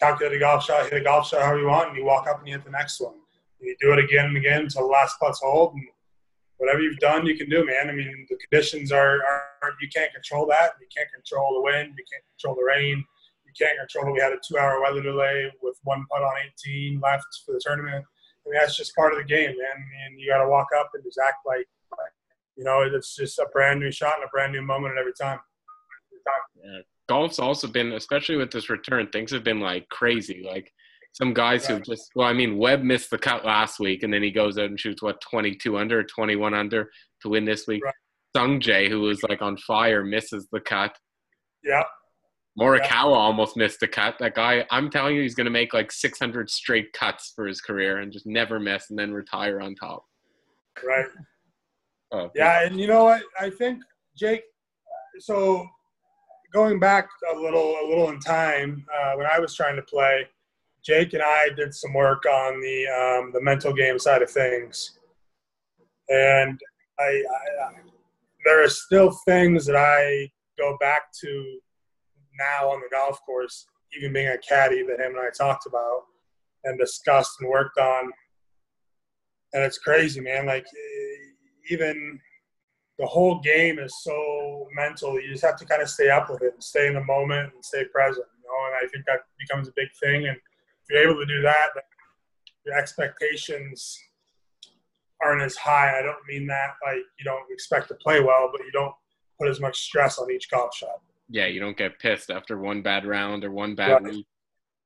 [0.00, 2.38] calculate a golf shot, hit a golf shot however you want, and you walk up
[2.38, 3.14] and you hit the next one.
[3.60, 5.74] And you do it again and again until the last putts hold.
[5.74, 5.82] And
[6.58, 7.88] whatever you've done, you can do, man.
[7.88, 10.72] I mean, the conditions are, are you can't control that.
[10.80, 11.94] You can't control the wind.
[11.96, 13.04] You can't control the rain.
[13.46, 14.12] You can't control.
[14.12, 18.04] We had a two-hour weather delay with one putt on 18 left for the tournament.
[18.46, 19.84] I mean, that's just part of the game, man.
[20.06, 21.66] And you got to walk up and just act like
[22.56, 25.12] you know, it's just a brand new shot and a brand new moment at every
[25.20, 25.38] time.
[26.12, 26.74] Every time.
[26.76, 26.82] Yeah.
[27.08, 30.44] Golf's also been, especially with this return, things have been like crazy.
[30.44, 30.72] Like
[31.12, 31.78] some guys right.
[31.78, 34.58] who just, well, I mean, Webb missed the cut last week, and then he goes
[34.58, 36.90] out and shoots what 22 under, 21 under
[37.22, 37.84] to win this week.
[37.84, 37.94] Right.
[38.34, 40.96] Sung Jae, who was like on fire, misses the cut.
[41.62, 41.84] Yeah.
[42.58, 43.00] Morikawa yeah.
[43.00, 44.16] almost missed a cut.
[44.18, 47.60] That guy, I'm telling you, he's going to make like 600 straight cuts for his
[47.60, 50.04] career and just never miss and then retire on top.
[50.86, 51.06] Right.
[52.12, 53.22] Oh, yeah, and you know what?
[53.40, 53.82] I think
[54.16, 54.42] Jake.
[55.18, 55.66] So
[56.52, 60.26] going back a little, a little in time, uh, when I was trying to play,
[60.84, 64.98] Jake and I did some work on the um, the mental game side of things,
[66.08, 66.60] and
[66.98, 67.72] I, I, I
[68.44, 71.58] there are still things that I go back to
[72.38, 76.02] now on the golf course, even being a caddy that him and I talked about
[76.64, 78.12] and discussed and worked on.
[79.52, 80.46] And it's crazy, man.
[80.46, 80.66] Like
[81.70, 82.20] even
[82.98, 85.20] the whole game is so mental.
[85.20, 87.52] You just have to kind of stay up with it and stay in the moment
[87.54, 88.26] and stay present.
[88.42, 90.26] You know, and I think that becomes a big thing.
[90.26, 91.68] And if you're able to do that,
[92.64, 93.98] your expectations
[95.22, 95.98] aren't as high.
[95.98, 98.94] I don't mean that like you don't expect to play well, but you don't
[99.38, 101.00] put as much stress on each golf shot.
[101.28, 104.14] Yeah, you don't get pissed after one bad round or one bad right.
[104.14, 104.26] week.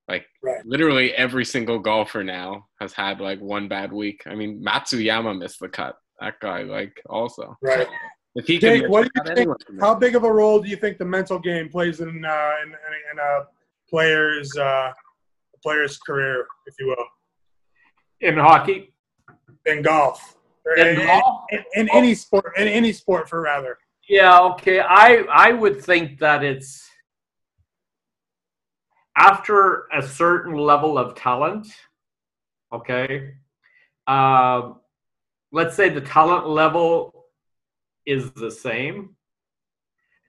[0.09, 0.64] Like right.
[0.66, 4.22] literally every single golfer now has had like one bad week.
[4.26, 7.56] I mean, Matsuyama missed the cut that guy like also.
[7.62, 7.88] Right.
[8.36, 9.50] If he Jake, what do you think?
[9.80, 12.68] How big of a role do you think the mental game plays in uh, in,
[12.68, 13.40] in, a
[13.88, 14.92] player's uh,
[15.60, 17.06] player's career, if you will?
[18.20, 18.94] In hockey.
[19.66, 20.36] In golf.
[20.76, 21.44] In, in, golf?
[21.50, 21.98] in, in oh.
[21.98, 23.78] any sport, in any sport, for rather.
[24.08, 24.38] Yeah.
[24.40, 24.78] Okay.
[24.78, 26.88] I I would think that it's
[29.16, 31.66] after a certain level of talent.
[32.72, 33.32] Okay.
[34.06, 34.80] Um,
[35.53, 37.26] let's say the talent level
[38.07, 39.16] is the same,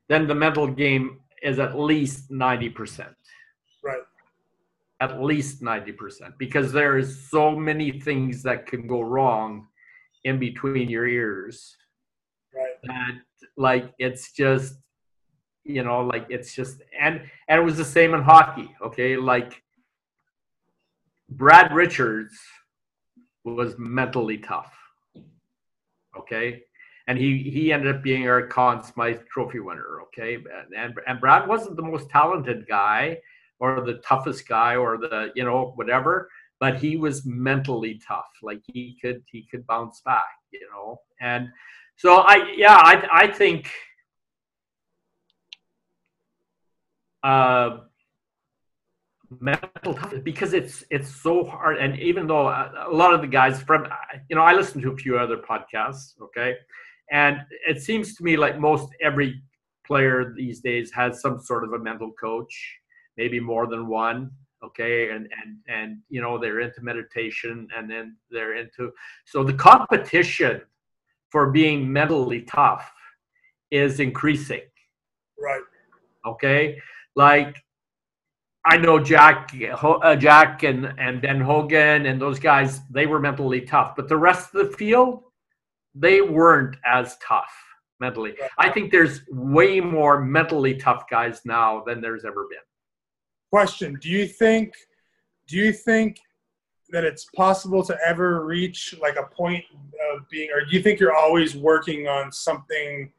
[0.09, 3.13] then the mental game is at least 90%.
[3.83, 4.01] Right.
[4.99, 6.37] At least 90%.
[6.37, 9.67] Because there is so many things that can go wrong
[10.23, 11.75] in between your ears.
[12.53, 12.75] Right.
[12.83, 13.21] That
[13.57, 14.75] like it's just
[15.63, 19.15] you know, like it's just and and it was the same in hockey, okay?
[19.15, 19.61] Like
[21.29, 22.33] Brad Richards
[23.43, 24.80] was mentally tough
[26.17, 26.63] Okay.
[27.07, 30.01] And he, he ended up being our Conn Smythe Trophy winner.
[30.03, 30.37] Okay.
[30.77, 33.17] And, and, Brad wasn't the most talented guy
[33.59, 38.29] or the toughest guy or the, you know, whatever, but he was mentally tough.
[38.41, 40.99] Like he could, he could bounce back, you know?
[41.19, 41.49] And
[41.95, 43.69] so I, yeah, I, I think,
[47.23, 47.77] uh,
[49.39, 51.77] mental toughness because it's it's so hard.
[51.77, 53.87] And even though uh, a lot of the guys from
[54.29, 56.55] you know i listen to a few other podcasts okay?
[57.11, 59.41] And it seems to me like most every
[59.85, 62.79] player these days has some sort of a mental coach
[63.17, 64.31] maybe more than one
[64.63, 65.09] okay?
[65.09, 68.91] And and and you know they're into meditation and then they're into
[69.25, 70.61] so the competition
[71.29, 72.91] for being mentally tough
[73.71, 74.61] is increasing.
[75.39, 75.63] Right.
[76.25, 76.77] Okay?
[77.15, 77.55] Like
[78.65, 82.81] I know Jack, uh, Jack, and and Ben Hogan and those guys.
[82.89, 85.23] They were mentally tough, but the rest of the field,
[85.95, 87.51] they weren't as tough
[87.99, 88.35] mentally.
[88.59, 92.59] I think there's way more mentally tough guys now than there's ever been.
[93.51, 94.73] Question: Do you think?
[95.47, 96.19] Do you think
[96.91, 99.63] that it's possible to ever reach like a point
[100.13, 103.11] of being, or do you think you're always working on something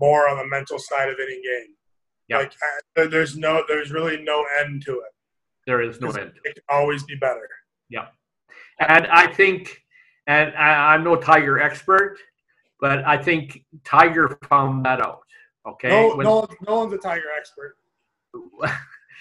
[0.00, 1.74] more on the mental side of any game?
[2.28, 2.38] Yeah.
[2.38, 2.52] Like
[2.96, 5.12] uh, I, there's no, there's really no end to it.
[5.66, 6.32] There is no end.
[6.44, 7.48] It can always be better.
[7.90, 8.06] Yeah.
[8.80, 9.82] And I think,
[10.26, 12.18] and I, I'm no Tiger expert,
[12.80, 15.20] but I think Tiger found that out.
[15.66, 15.88] Okay.
[15.88, 17.76] No, When- no, one's- no one's a tiger expert.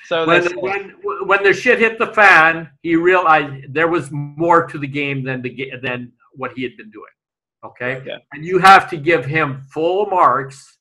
[0.06, 4.66] So that's when, when when the shit hit the fan, he realized there was more
[4.68, 7.12] to the game than the ga- than what he had been doing.
[7.66, 8.18] Okay, Yeah.
[8.34, 10.77] and you have to give him full marks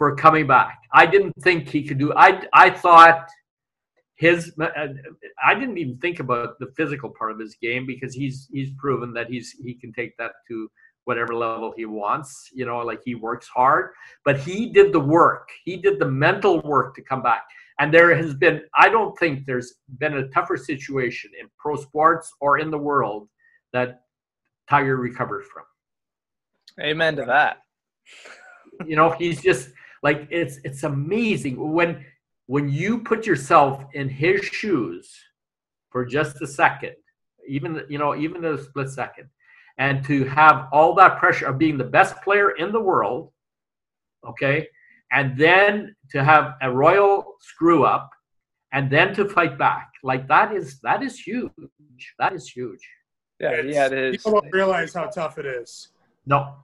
[0.00, 0.78] for coming back.
[0.94, 2.10] I didn't think he could do.
[2.16, 3.28] I I thought
[4.14, 4.50] his.
[4.58, 4.86] uh,
[5.44, 9.12] I didn't even think about the physical part of his game because he's he's proven
[9.12, 10.70] that he's he can take that to
[11.04, 12.48] whatever level he wants.
[12.54, 13.90] You know, like he works hard,
[14.24, 15.50] but he did the work.
[15.66, 17.42] He did the mental work to come back.
[17.78, 22.32] And there has been, I don't think there's been a tougher situation in pro sports
[22.40, 23.28] or in the world
[23.74, 24.00] that
[24.70, 25.64] Tiger recovered from.
[26.80, 27.58] amen to that.
[28.86, 29.70] You know, he's just
[30.02, 32.04] like it's it's amazing when
[32.46, 35.06] when you put yourself in his shoes
[35.90, 36.94] for just a second,
[37.46, 39.28] even you know, even a split second,
[39.78, 43.32] and to have all that pressure of being the best player in the world,
[44.26, 44.68] okay,
[45.12, 48.10] and then to have a royal screw up
[48.72, 51.50] and then to fight back like that is that is huge.
[52.18, 52.80] That is huge.
[53.40, 55.88] Yeah, he It's- had his People don't realize how tough it is.
[56.26, 56.56] no.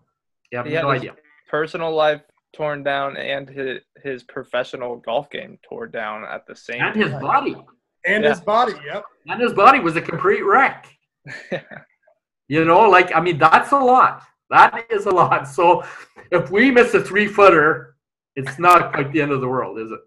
[0.53, 1.17] You have He had no idea.
[1.51, 2.23] personal life
[2.57, 7.11] torn down and his, his professional golf game torn down at the same and his
[7.11, 7.21] time.
[7.21, 7.57] body
[8.05, 8.31] And Yeah.
[8.31, 9.03] his body, yep.
[9.31, 10.81] and his body was a complete wreck
[12.49, 15.83] you know like i mean that's a lot that is a lot so
[16.31, 17.97] if we miss a three footer
[18.37, 20.01] it's not quite the end of the world is it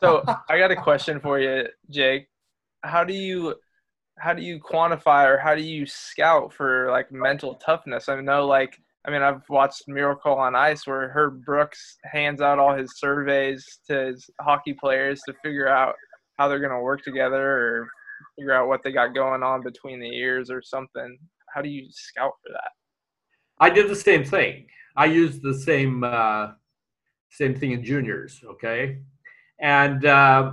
[0.00, 2.26] so I got a question for you, Jake.
[2.82, 3.54] How do you
[4.18, 8.08] how do you quantify or how do you scout for like mental toughness?
[8.08, 8.76] I know like
[9.06, 13.64] I mean I've watched Miracle on Ice where Herb Brooks hands out all his surveys
[13.86, 15.94] to his hockey players to figure out
[16.38, 17.88] how they're gonna work together or
[18.36, 21.18] figure out what they got going on between the ears or something.
[21.54, 22.70] How do you scout for that?
[23.58, 24.66] I did the same thing.
[24.96, 26.52] I used the same uh,
[27.30, 28.40] same thing in juniors.
[28.44, 28.98] Okay,
[29.60, 30.52] and uh,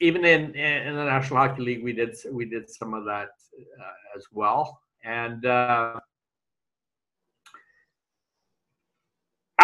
[0.00, 3.28] even in in the National Hockey League, we did we did some of that
[3.80, 4.80] uh, as well.
[5.04, 5.44] And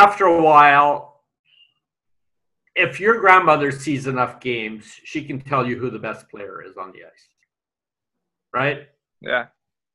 [0.02, 1.20] after a while,
[2.74, 6.76] if your grandmother sees enough games, she can tell you who the best player is
[6.76, 7.28] on the ice.
[8.52, 8.88] Right?
[9.20, 9.46] Yeah.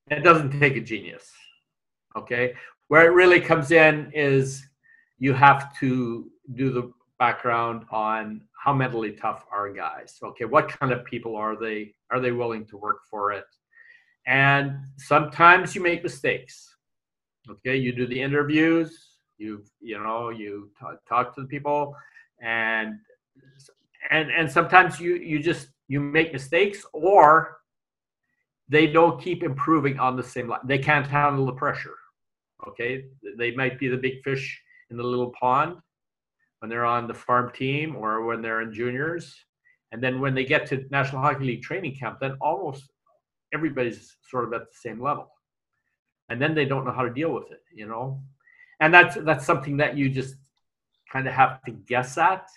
[0.10, 1.30] It doesn't take a genius.
[2.16, 2.54] Okay.
[2.88, 4.66] Where it really comes in is
[5.20, 10.18] you have to do the background on how mentally tough are guys.
[10.24, 10.46] Okay.
[10.46, 11.94] What kind of people are they?
[12.12, 13.46] Are they willing to work for it?
[14.26, 16.74] And sometimes you make mistakes.
[17.50, 17.76] Okay.
[17.76, 21.96] You do the interviews, you, you know, you t- talk to the people
[22.42, 22.96] and,
[24.10, 27.58] and, and sometimes you, you just, you make mistakes or
[28.70, 30.60] they don't keep improving on the same line.
[30.66, 31.96] They can't handle the pressure.
[32.68, 33.06] Okay,
[33.38, 34.60] they might be the big fish
[34.90, 35.78] in the little pond
[36.60, 39.36] when they're on the farm team or when they're in juniors,
[39.92, 42.90] and then when they get to National Hockey League training camp, then almost
[43.54, 45.30] everybody's sort of at the same level,
[46.30, 47.62] and then they don't know how to deal with it.
[47.74, 48.22] You know,
[48.80, 50.36] and that's that's something that you just
[51.12, 52.48] kind of have to guess at.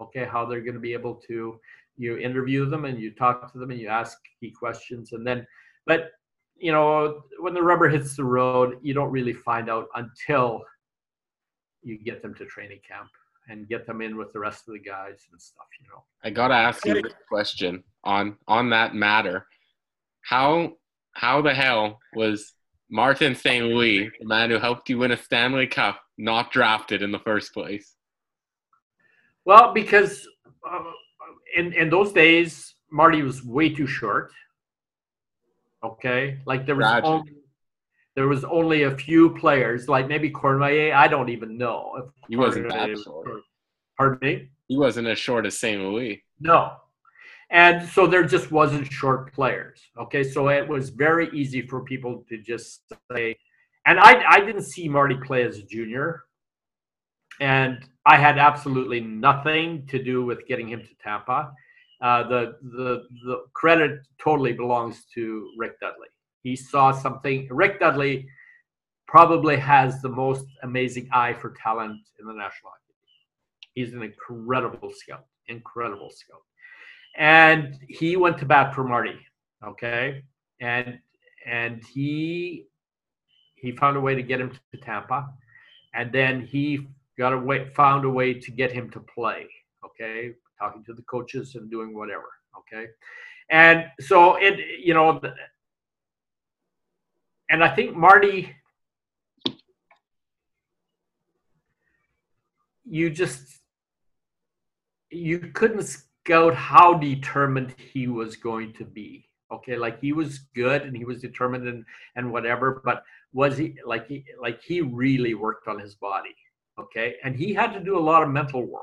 [0.00, 1.58] Okay, how they're going to be able to
[1.96, 5.46] you interview them and you talk to them and you ask key questions and then
[5.86, 6.10] but
[6.54, 10.60] you know when the rubber hits the road you don't really find out until
[11.82, 13.08] you get them to training camp
[13.48, 16.30] and get them in with the rest of the guys and stuff you know I
[16.30, 19.46] gotta ask you this question on on that matter.
[20.22, 20.72] How
[21.12, 22.52] how the hell was
[22.90, 23.64] Martin St.
[23.64, 27.52] Louis, the man who helped you win a Stanley Cup, not drafted in the first
[27.52, 27.96] place?
[29.46, 30.28] well because
[30.70, 30.82] uh,
[31.56, 34.30] in in those days marty was way too short
[35.82, 37.32] okay like there was only
[38.14, 40.94] there was only a few players like maybe Cormier.
[40.94, 43.42] I don't even know if He wasn't Cormier that was short.
[43.98, 44.48] Pardon me?
[44.68, 45.82] He wasn't as short as St.
[45.82, 46.24] Louis.
[46.40, 46.72] No.
[47.50, 49.80] And so there just wasn't short players.
[49.98, 50.24] Okay.
[50.24, 53.36] So it was very easy for people to just say,
[53.86, 56.24] and I, I didn't see Marty play as a junior.
[57.40, 61.52] And I had absolutely nothing to do with getting him to Tampa.
[62.00, 66.08] Uh, the, the, the credit totally belongs to Rick Dudley.
[66.42, 67.48] He saw something.
[67.50, 68.26] Rick Dudley
[69.06, 73.86] probably has the most amazing eye for talent in the National Hockey League.
[73.86, 76.42] He's an incredible scout, incredible scout.
[77.16, 79.18] And he went to bat for Marty.
[79.64, 80.22] Okay.
[80.60, 80.98] and
[81.46, 82.66] and he
[83.54, 85.28] he found a way to get him to Tampa,
[85.94, 86.86] and then he
[87.18, 89.48] got a way found a way to get him to play.
[89.84, 92.24] Okay, talking to the coaches and doing whatever.
[92.58, 92.86] Okay,
[93.50, 95.20] and so it you know,
[97.50, 98.54] and I think Marty.
[102.88, 103.60] You just
[105.10, 109.76] you couldn't scout how determined he was going to be okay?
[109.76, 111.84] Like he was good and he was determined and
[112.16, 116.34] and whatever but was he like he like he really worked on his body
[116.78, 117.14] okay?
[117.22, 118.82] And he had to do a lot of mental work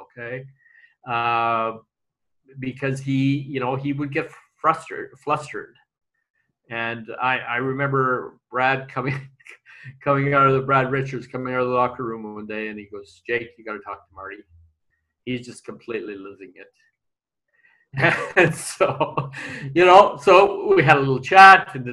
[0.00, 0.44] okay?
[1.08, 1.78] Uh,
[2.60, 5.74] because he you know he would get frustrated flustered.
[6.70, 9.18] And i i remember brad coming
[10.04, 12.78] coming out of the brad richards coming out of the locker room one day and
[12.78, 14.36] he goes jake you got to talk to marty
[15.28, 16.66] he's just completely losing it.
[18.36, 19.30] And so
[19.74, 21.86] you know so we had a little chat and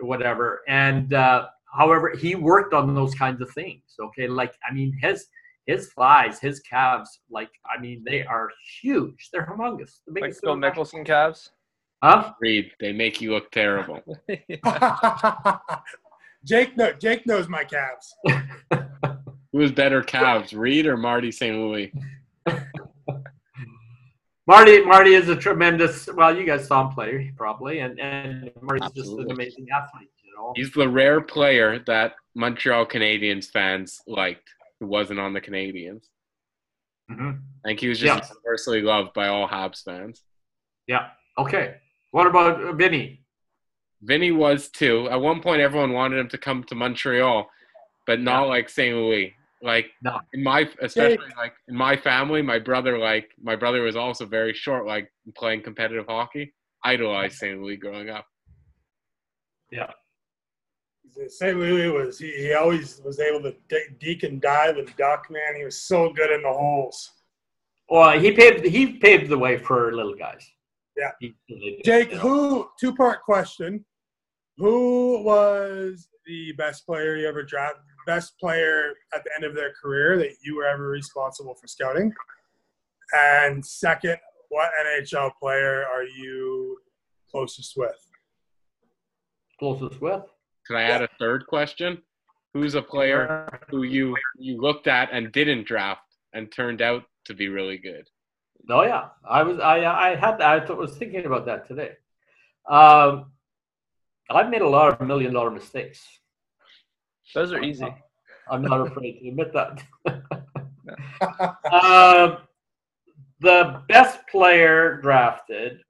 [0.00, 0.62] whatever.
[0.68, 4.28] And uh, however he worked on those kinds of things okay?
[4.28, 5.26] Like i mean his
[5.66, 9.30] his thighs his calves like i mean they are huge.
[9.32, 10.00] They're humongous.
[10.06, 11.50] The like Phil Mickelson calves?
[12.02, 12.32] Huh?
[12.40, 14.00] Reid they make you look terrible.
[16.44, 18.14] Jake no jake knows my calves.
[19.52, 21.92] Who's better calves Reid or marty st louis
[24.46, 26.08] Marty Marty is a tremendous.
[26.12, 29.24] Well, you guys saw him play probably, and and Marty's Absolutely.
[29.24, 30.10] just an amazing athlete.
[30.24, 34.48] You know, he's the rare player that Montreal Canadiens fans liked
[34.80, 36.04] who wasn't on the Canadiens.
[37.10, 37.30] Mm-hmm.
[37.64, 38.28] I think he was just yeah.
[38.28, 40.22] universally loved by all Habs fans.
[40.86, 41.08] Yeah.
[41.38, 41.76] Okay.
[42.10, 43.24] What about Vinny?
[44.02, 45.08] Vinny was too.
[45.10, 47.48] At one point, everyone wanted him to come to Montreal,
[48.06, 48.48] but not yeah.
[48.48, 48.96] like St.
[48.96, 49.34] Louis.
[49.62, 50.18] Like no.
[50.32, 54.54] in my especially like in my family, my brother like my brother was also very
[54.54, 56.54] short, like playing competitive hockey.
[56.82, 57.60] Idolized St.
[57.60, 58.24] Louis growing up.
[59.70, 59.90] Yeah.
[61.28, 61.58] St.
[61.58, 63.54] Louis was he, he always was able to
[63.98, 65.26] deke and dive and duck.
[65.30, 67.10] Man, he was so good in the holes.
[67.88, 70.48] Well, he paved he paved the way for little guys.
[70.96, 71.10] Yeah.
[71.20, 73.84] He, Jake, who two part question?
[74.58, 77.82] Who was the best player you ever drafted?
[78.06, 82.12] Best player at the end of their career that you were ever responsible for scouting?
[83.12, 84.16] And second,
[84.48, 86.78] what NHL player are you
[87.30, 87.96] closest with?
[89.58, 90.22] Closest with?
[90.66, 92.02] Can I add a third question?
[92.54, 97.34] Who's a player who you you looked at and didn't draft and turned out to
[97.34, 98.08] be really good?
[98.68, 101.92] Oh yeah, I was I I had I was thinking about that today.
[102.68, 103.32] Um,
[104.30, 106.06] I've made a lot of million dollar mistakes.
[107.34, 107.86] Those are easy.
[108.50, 109.82] I'm not afraid to admit that.
[111.72, 112.36] uh,
[113.40, 115.80] the best player drafted.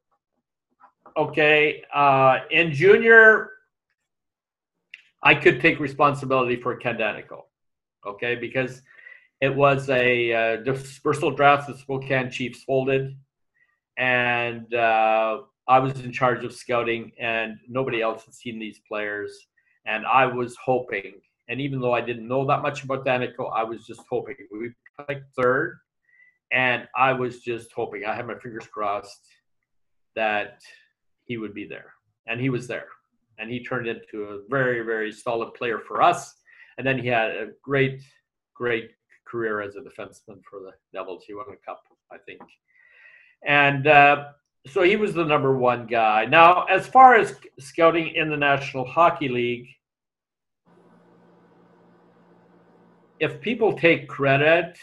[1.16, 3.51] Okay, uh, in junior,
[5.22, 6.99] I could take responsibility for Ken
[8.07, 8.82] Okay, because
[9.41, 11.68] it was a uh, dispersal draft.
[11.68, 13.16] The Spokane Chiefs folded,
[13.97, 19.47] and uh, I was in charge of scouting, and nobody else had seen these players.
[19.86, 21.14] And I was hoping
[21.51, 24.36] and even though I didn't know that much about Daneyko, I was just hoping.
[24.53, 24.70] We
[25.09, 25.78] picked third,
[26.53, 28.05] and I was just hoping.
[28.05, 29.26] I had my fingers crossed
[30.14, 30.61] that
[31.24, 31.92] he would be there,
[32.28, 32.86] and he was there,
[33.38, 36.32] and he turned into a very, very solid player for us.
[36.78, 38.01] And then he had a great,
[38.55, 38.92] great
[39.26, 41.24] career as a defenseman for the Devils.
[41.26, 41.82] He won a cup,
[42.12, 42.40] I think,
[43.44, 43.86] and.
[43.86, 44.24] Uh,
[44.66, 46.26] so he was the number one guy.
[46.26, 49.66] Now, as far as scouting in the National Hockey League,
[53.20, 54.78] if people take credit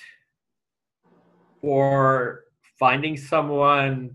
[1.59, 2.43] for
[2.79, 4.13] finding someone,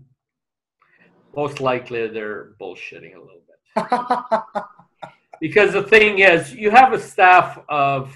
[1.35, 4.63] most likely they're bullshitting a little bit.
[5.41, 8.15] because the thing is, you have a staff of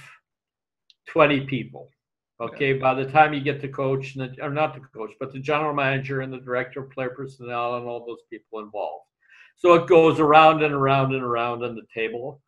[1.09, 1.89] 20 people.
[2.39, 5.33] Okay, by the time you get the coach, and the, or not the coach, but
[5.33, 9.05] the general manager and the director of player personnel and all those people involved.
[9.55, 12.43] So it goes around and around and around on the table.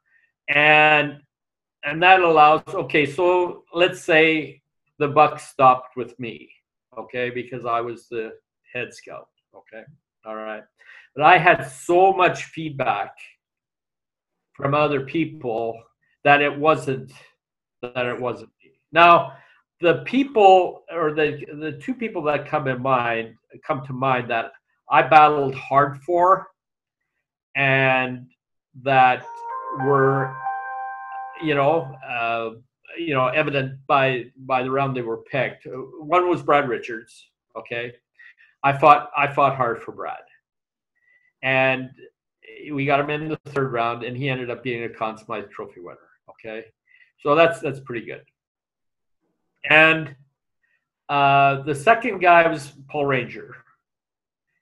[0.47, 1.21] And
[1.83, 4.61] and that allows okay so let's say
[4.97, 6.49] the buck stopped with me
[6.97, 8.31] okay because i was the
[8.73, 9.83] head scout okay
[10.25, 10.63] all right.
[11.15, 13.15] But i had so much feedback
[14.53, 15.81] from other people
[16.23, 17.11] that it wasn't
[17.81, 18.71] that it wasn't me.
[18.91, 19.33] Now
[19.79, 24.51] the people or the the two people that come in mind come to mind that
[24.91, 26.47] i battled hard for
[27.55, 28.27] and
[28.83, 29.25] that
[29.85, 30.35] were
[31.41, 32.51] you know, uh,
[32.97, 35.67] you know, evident by by the round they were picked.
[35.99, 37.29] One was Brad Richards.
[37.55, 37.93] Okay,
[38.63, 40.23] I fought I fought hard for Brad,
[41.41, 41.89] and
[42.71, 45.49] we got him in the third round, and he ended up being a Conn Smythe
[45.49, 45.97] Trophy winner.
[46.29, 46.65] Okay,
[47.21, 48.23] so that's that's pretty good.
[49.69, 50.15] And
[51.09, 53.55] uh, the second guy was Paul Ranger,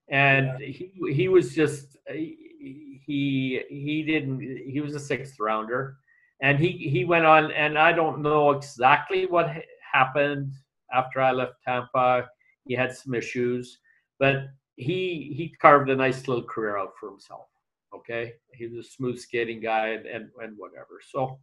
[0.10, 5.98] and he he was just he he didn't he was a sixth rounder,
[6.42, 9.50] and he he went on, and I don't know exactly what
[9.92, 10.54] happened
[10.94, 12.28] after I left Tampa.
[12.66, 13.80] He had some issues,
[14.20, 17.48] but he he carved a nice little career out for himself.
[17.94, 21.02] Okay, he was a smooth skating guy and and, and whatever.
[21.12, 21.40] So,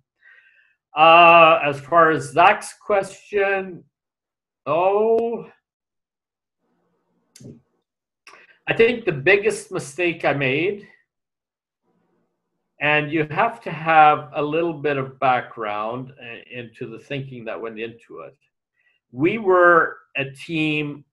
[0.97, 3.82] uh, as far as Zach's question,
[4.66, 5.51] oh,
[8.66, 10.88] I think the biggest mistake I made,
[12.81, 17.61] and you have to have a little bit of background uh, into the thinking that
[17.61, 18.37] went into it.
[19.12, 21.05] We were a team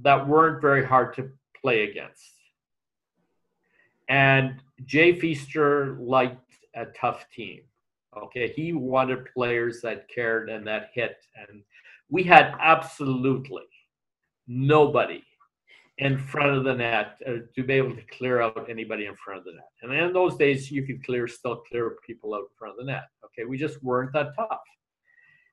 [0.00, 1.30] that weren't very hard to
[1.60, 2.34] play against.
[4.08, 7.62] And Jay Feaster liked a tough team.
[8.16, 11.16] Okay, he wanted players that cared and that hit.
[11.36, 11.62] And
[12.08, 13.64] we had absolutely
[14.46, 15.24] nobody
[15.98, 19.38] in front of the net uh, to be able to clear out anybody in front
[19.38, 19.70] of the net.
[19.82, 22.92] And in those days, you could clear, still clear people out in front of the
[22.92, 23.04] net.
[23.24, 24.60] Okay, we just weren't that tough.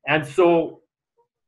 [0.07, 0.81] And so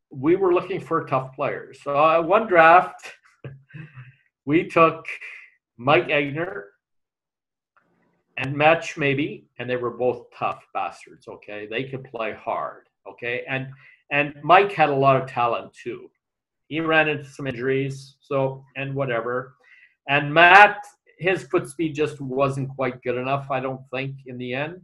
[0.10, 1.80] we were looking for tough players.
[1.84, 3.12] So uh, one draft,
[4.46, 5.06] we took
[5.78, 6.64] Mike Egener
[8.38, 11.28] and Matt Smaby, and they were both tough bastards.
[11.28, 12.88] Okay, they could play hard.
[13.08, 13.68] Okay, and
[14.12, 16.10] and Mike had a lot of talent too.
[16.68, 19.55] He ran into some injuries, so and whatever.
[20.09, 20.84] And Matt,
[21.18, 23.49] his foot speed just wasn't quite good enough.
[23.51, 24.82] I don't think in the end.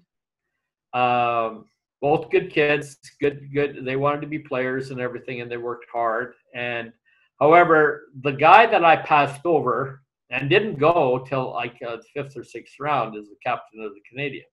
[0.93, 1.65] Um,
[2.01, 3.86] both good kids, good good.
[3.86, 6.34] They wanted to be players and everything, and they worked hard.
[6.53, 6.91] And
[7.39, 10.01] however, the guy that I passed over
[10.32, 13.91] and didn't go till like uh, the fifth or sixth round is the captain of
[13.93, 14.43] the Canadiens.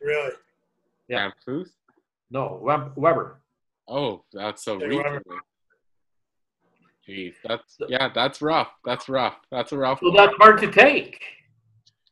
[0.00, 0.32] Really?
[1.08, 1.30] Yeah.
[1.46, 1.74] Booth?
[2.30, 2.60] No,
[2.96, 3.40] Weber.
[3.88, 5.20] Oh, that's so recently.
[7.08, 8.68] Jeez, that's yeah, that's rough.
[8.84, 9.36] That's rough.
[9.50, 10.00] That's a rough.
[10.00, 10.16] So one.
[10.16, 11.22] that's hard to take,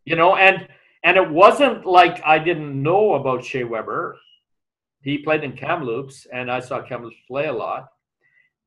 [0.06, 0.36] you know.
[0.36, 0.66] And
[1.04, 4.18] and it wasn't like I didn't know about Shea Weber.
[5.02, 7.88] He played in Kamloops, and I saw Kamloops play a lot.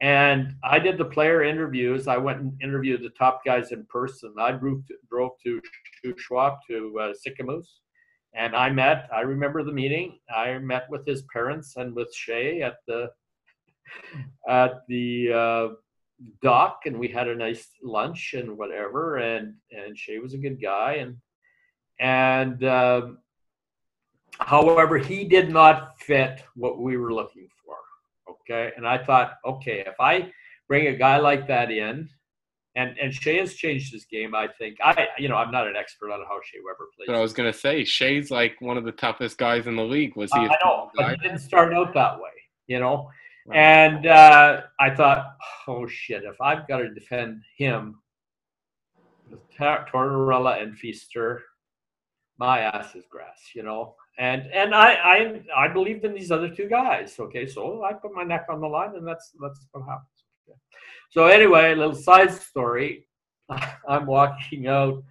[0.01, 2.07] And I did the player interviews.
[2.07, 4.34] I went and interviewed the top guys in person.
[4.39, 5.62] I drove to, drove to
[6.05, 7.66] Shuswap to uh, Sicamous,
[8.34, 9.10] and I met.
[9.14, 10.20] I remember the meeting.
[10.34, 13.12] I met with his parents and with Shea at the
[14.48, 15.68] at the uh,
[16.42, 19.18] dock, and we had a nice lunch and whatever.
[19.18, 21.18] And and Shea was a good guy, and
[22.00, 23.20] and um,
[24.40, 27.76] however, he did not fit what we were looking for.
[28.32, 30.32] Okay, and I thought, okay, if I
[30.68, 32.10] bring a guy like that in,
[32.80, 34.34] and and Shea has changed his game.
[34.34, 37.08] I think I, you know, I'm not an expert on how Shea Weber plays.
[37.08, 40.16] But I was gonna say, Shea's like one of the toughest guys in the league.
[40.16, 40.40] Was he?
[40.40, 42.32] I a know, but he didn't start out that way,
[42.68, 43.10] you know.
[43.52, 45.36] And uh, I thought,
[45.68, 48.00] oh shit, if I've got to defend him
[49.30, 51.42] with Tortorella and Feaster,
[52.38, 53.96] my ass is grass, you know.
[54.18, 57.20] And and I I I believed in these other two guys.
[57.20, 60.19] Okay, so I put my neck on the line, and that's that's what happens.
[61.12, 63.08] So anyway, a little side story.
[63.88, 65.04] I'm walking out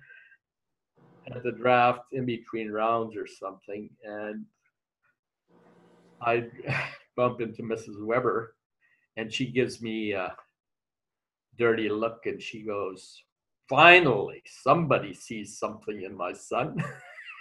[1.35, 4.45] at the draft in between rounds or something, and
[6.21, 6.45] I
[7.17, 8.05] bump into Mrs.
[8.05, 8.55] Weber,
[9.17, 10.35] and she gives me a
[11.59, 13.23] dirty look, and she goes,
[13.69, 16.83] "Finally, somebody sees something in my son."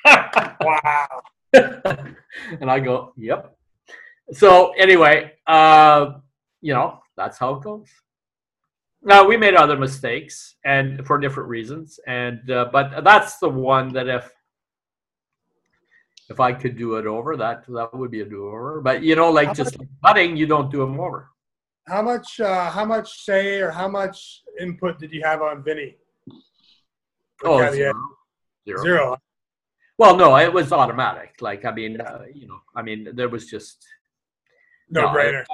[0.61, 1.21] Wow.
[1.53, 3.57] and I go, "Yep."
[4.31, 6.13] So anyway, uh,
[6.61, 7.89] you know, that's how it goes.
[9.03, 13.93] Now we made other mistakes, and for different reasons, and uh, but that's the one
[13.93, 14.32] that if
[16.30, 18.82] if I could do it over, that that would be a do over.
[18.82, 21.30] But you know, like How just like putting, you don't do them over.
[21.88, 22.39] How much?
[22.39, 25.95] Uh, how much say or how much input did you have on Vinny?
[27.43, 27.93] Oh, Yeah, zero.
[28.65, 28.74] yeah.
[28.74, 28.84] Zero.
[28.84, 29.18] Zero.
[29.97, 31.36] Well, no, it was automatic.
[31.39, 33.86] Like I mean, uh, you know, I mean, there was just
[34.89, 35.45] No, No, brainer.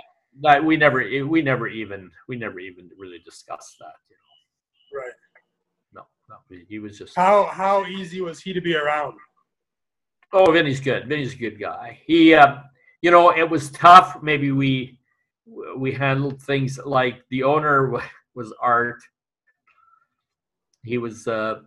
[0.42, 3.94] That we never we never even we never even really discussed that.
[4.10, 5.12] You Right.
[5.94, 7.16] know, no, no, he was just.
[7.16, 9.18] How how easy was he to be around?
[10.32, 11.08] Oh, Vinny's good.
[11.08, 12.00] Vinny's a good guy.
[12.06, 12.58] He, uh,
[13.02, 14.22] you know, it was tough.
[14.24, 14.98] Maybe we
[15.78, 18.02] we handled things like the owner
[18.36, 19.02] was Art.
[20.84, 21.62] He was uh,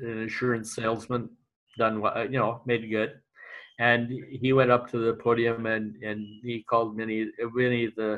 [0.00, 1.30] an insurance salesman,
[1.78, 3.20] done well, you know, made good.
[3.82, 4.02] And
[4.42, 7.20] he went up to the podium and and he called Vinny
[7.56, 8.10] Vinny the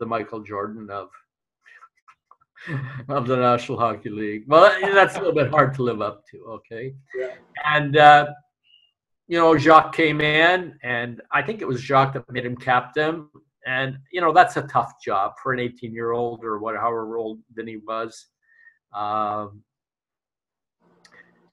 [0.00, 1.08] the Michael Jordan of
[3.08, 4.44] of the National Hockey League.
[4.48, 4.62] Well,
[4.98, 6.38] that's a little bit hard to live up to.
[6.56, 6.94] Okay.
[7.16, 7.34] Yeah.
[7.64, 8.26] And uh,
[9.28, 13.28] you know, Jacques came in, and I think it was Jacques that made him captain.
[13.66, 18.26] And you know, that's a tough job for an 18-year-old or whatever old Vinny was.
[18.92, 19.62] Um,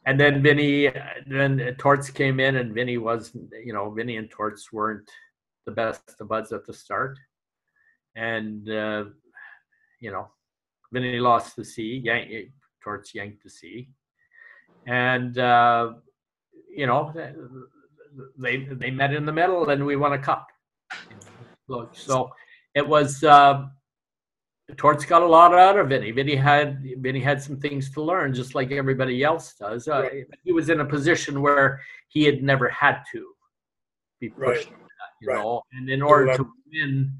[0.09, 0.91] and then Vinny,
[1.27, 3.31] then Torts came in, and Vinny was,
[3.63, 5.07] you know, Vinny and Torts weren't
[5.67, 7.19] the best of buds at the start,
[8.15, 9.03] and uh,
[9.99, 10.27] you know,
[10.91, 12.49] Vinny lost the C, yank,
[12.83, 13.89] Torts yanked the C,
[14.87, 15.93] and uh,
[16.75, 17.13] you know,
[18.35, 20.47] they they met in the middle, and we won a cup.
[21.67, 22.31] Look, so
[22.73, 23.23] it was.
[23.23, 23.67] Uh,
[24.77, 26.11] Torts got a lot out of Vinny.
[26.11, 29.87] Vinny had Vinny had some things to learn, just like everybody else does.
[29.87, 30.25] Uh, Right.
[30.43, 33.33] He was in a position where he had never had to
[34.19, 34.79] be pushed, Right.
[34.79, 35.37] that, you Right.
[35.37, 35.63] know.
[35.73, 37.11] And in order to win,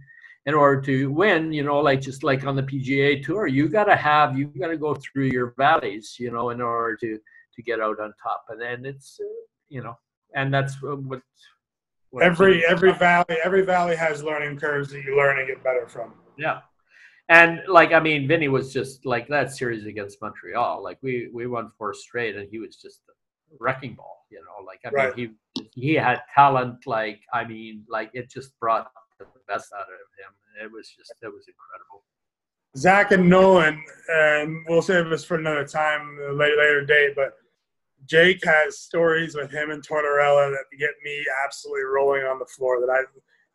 [0.45, 3.86] in order to win, you know, like just like on the PGA Tour, you got
[3.86, 7.20] to have you got to go through your valleys, you know, in order to
[7.56, 8.45] to get out on top.
[8.50, 9.26] And then it's uh,
[9.70, 9.97] you know,
[10.36, 11.22] and that's what.
[12.12, 15.88] what Every every valley every valley has learning curves that you learn and get better
[15.88, 16.14] from.
[16.38, 16.62] Yeah.
[17.30, 20.84] And like I mean, Vinny was just like that series against Montreal.
[20.84, 23.14] Like we we won four straight, and he was just a
[23.60, 24.26] wrecking ball.
[24.32, 25.16] You know, like I Right.
[25.16, 26.88] mean, he he had talent.
[26.88, 30.66] Like I mean, like it just brought the best out of him.
[30.66, 32.04] It was just it was incredible.
[32.78, 37.14] Zach and Nolan, and we'll save this for another time, a later, later date.
[37.16, 37.34] But
[38.06, 42.80] Jake has stories with him and Tortorella that get me absolutely rolling on the floor.
[42.80, 43.02] That I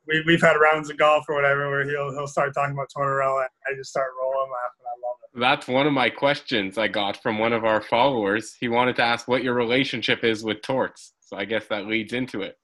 [0.07, 3.40] we, we've had rounds of golf or whatever where he'll he'll start talking about Tortorella.
[3.40, 4.84] And I just start rolling laughing.
[4.84, 5.40] I love it.
[5.40, 8.55] That's one of my questions I got from one of our followers.
[8.59, 11.14] He wanted to ask what your relationship is with Torts.
[11.20, 12.59] So I guess that leads into it.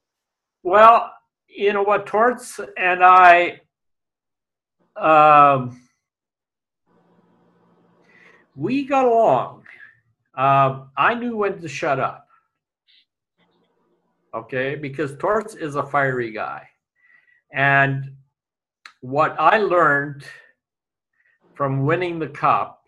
[0.63, 1.11] Well,
[1.47, 3.61] you know what, Torts and I,
[4.95, 5.81] um,
[8.55, 9.63] we got along.
[10.35, 12.27] Um, I knew when to shut up.
[14.33, 16.67] Okay, because Torts is a fiery guy.
[17.53, 18.11] And
[19.01, 20.23] what I learned
[21.53, 22.83] from winning the cup,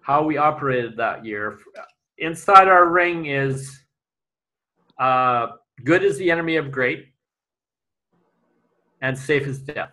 [0.00, 1.58] how we operated that year,
[2.18, 3.80] inside our ring is
[4.98, 5.48] uh,
[5.84, 7.06] good is the enemy of great,
[9.00, 9.92] and safe is death.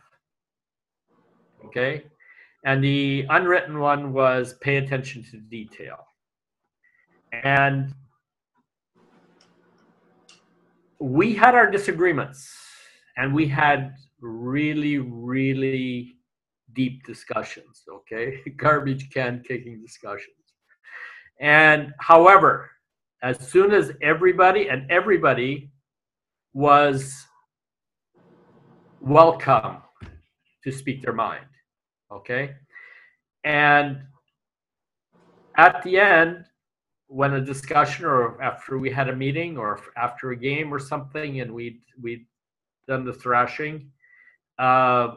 [1.66, 2.04] Okay?
[2.64, 5.98] And the unwritten one was pay attention to detail.
[7.32, 7.94] And
[11.00, 12.50] we had our disagreements,
[13.18, 16.16] and we had really, really
[16.74, 18.42] deep discussions, okay?
[18.58, 20.36] Garbage can kicking discussions.
[21.40, 22.70] And however,
[23.26, 25.72] as soon as everybody and everybody
[26.54, 27.26] was
[29.02, 29.78] welcome
[30.64, 31.46] to speak their mind
[32.12, 32.54] okay
[33.44, 34.02] and
[35.58, 36.46] at the end
[37.08, 41.42] when a discussion or after we had a meeting or after a game or something
[41.42, 42.26] and we'd we'd
[42.88, 43.92] done the thrashing.
[44.58, 45.16] Uh,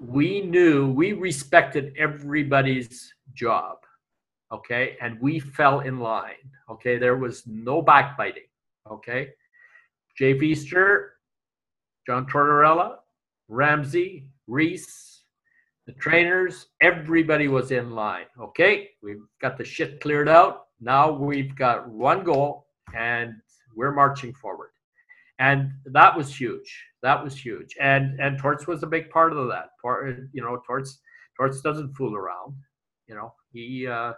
[0.00, 3.78] we knew we respected everybody's job
[4.52, 4.96] okay?
[5.00, 6.98] And we fell in line okay?
[6.98, 8.48] There was no backbiting
[8.90, 9.30] okay?
[10.16, 11.14] Jay feaster
[12.06, 12.96] john tortorella
[13.48, 15.22] Ramsay reese
[15.86, 18.90] the trainers everybody was in line okay?
[19.02, 20.66] We've got the shit cleared out.
[20.80, 23.34] Now we've got one goal and
[23.76, 24.71] we're marching forward
[25.42, 26.70] and that was huge.
[27.02, 27.76] That was huge.
[27.80, 29.70] And and torts was a big part of that.
[29.82, 31.00] Part you know torts
[31.36, 32.54] torts doesn't fool around.
[33.08, 34.12] You know he uh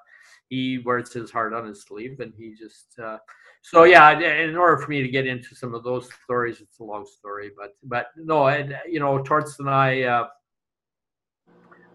[0.50, 3.18] he wears his heart on his sleeve and he just uh,
[3.62, 6.84] so yeah in order for me to get into some of those stories it's a
[6.84, 10.26] long story but but no and you know torts and i uh,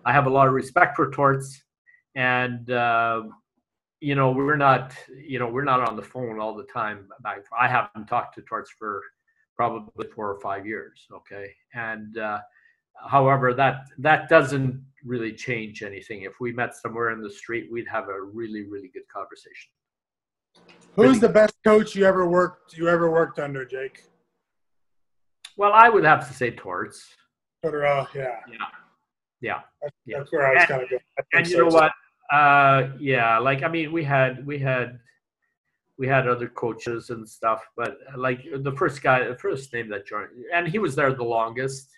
[0.05, 1.61] i have a lot of respect for torts
[2.15, 3.21] and uh,
[4.01, 7.07] you know we're not you know we're not on the phone all the time.
[7.21, 9.03] Back i haven't talked to torts for
[9.60, 12.39] probably four or five years okay and uh,
[13.10, 17.86] however that that doesn't really change anything if we met somewhere in the street we'd
[17.95, 19.70] have a really really good conversation
[20.95, 23.97] Who's the best coach you ever worked you ever worked under, Jake?
[25.57, 26.99] well i would have to say torts
[27.62, 28.22] Tortorella, yeah.
[28.47, 28.55] yeah
[29.41, 29.60] yeah
[30.05, 30.20] Yeah.
[30.20, 31.01] That's where I was kind of going.
[31.34, 31.76] And you so, know too.
[31.76, 31.91] what
[32.32, 34.99] uh yeah like i mean we had we had
[35.99, 40.07] we had other coaches and stuff but like the first guy the first name that
[40.07, 41.89] joined and he was there the longest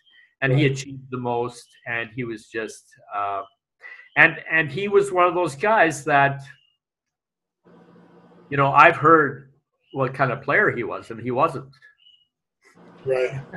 [0.41, 2.85] and he achieved the most and he was just
[3.15, 3.43] uh
[4.17, 6.41] and and he was one of those guys that
[8.49, 9.51] you know i've heard
[9.93, 11.69] what kind of player he was and he wasn't
[13.05, 13.41] Right.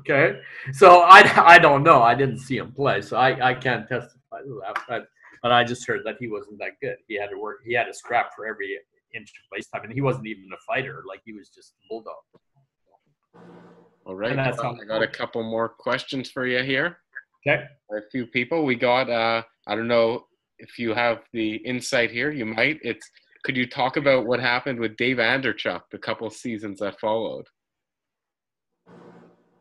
[0.00, 0.40] Okay,
[0.72, 2.02] so I, I don't know.
[2.02, 4.82] I didn't see him play, so I, I can't testify to that.
[4.88, 5.08] But
[5.42, 6.96] but I just heard that he wasn't that good.
[7.08, 7.60] He had to work.
[7.64, 8.78] He had to scrap for every
[9.14, 11.02] inch place time, and he wasn't even a fighter.
[11.06, 12.14] Like he was just a bulldog.
[14.04, 14.34] All right.
[14.34, 16.98] That's I got a couple more questions for you here.
[17.46, 17.64] Okay.
[17.92, 18.64] A few people.
[18.64, 19.10] We got.
[19.10, 20.24] Uh, I don't know
[20.58, 22.30] if you have the insight here.
[22.30, 22.78] You might.
[22.82, 23.08] It's.
[23.44, 27.46] Could you talk about what happened with Dave Andreychuk the couple seasons that followed?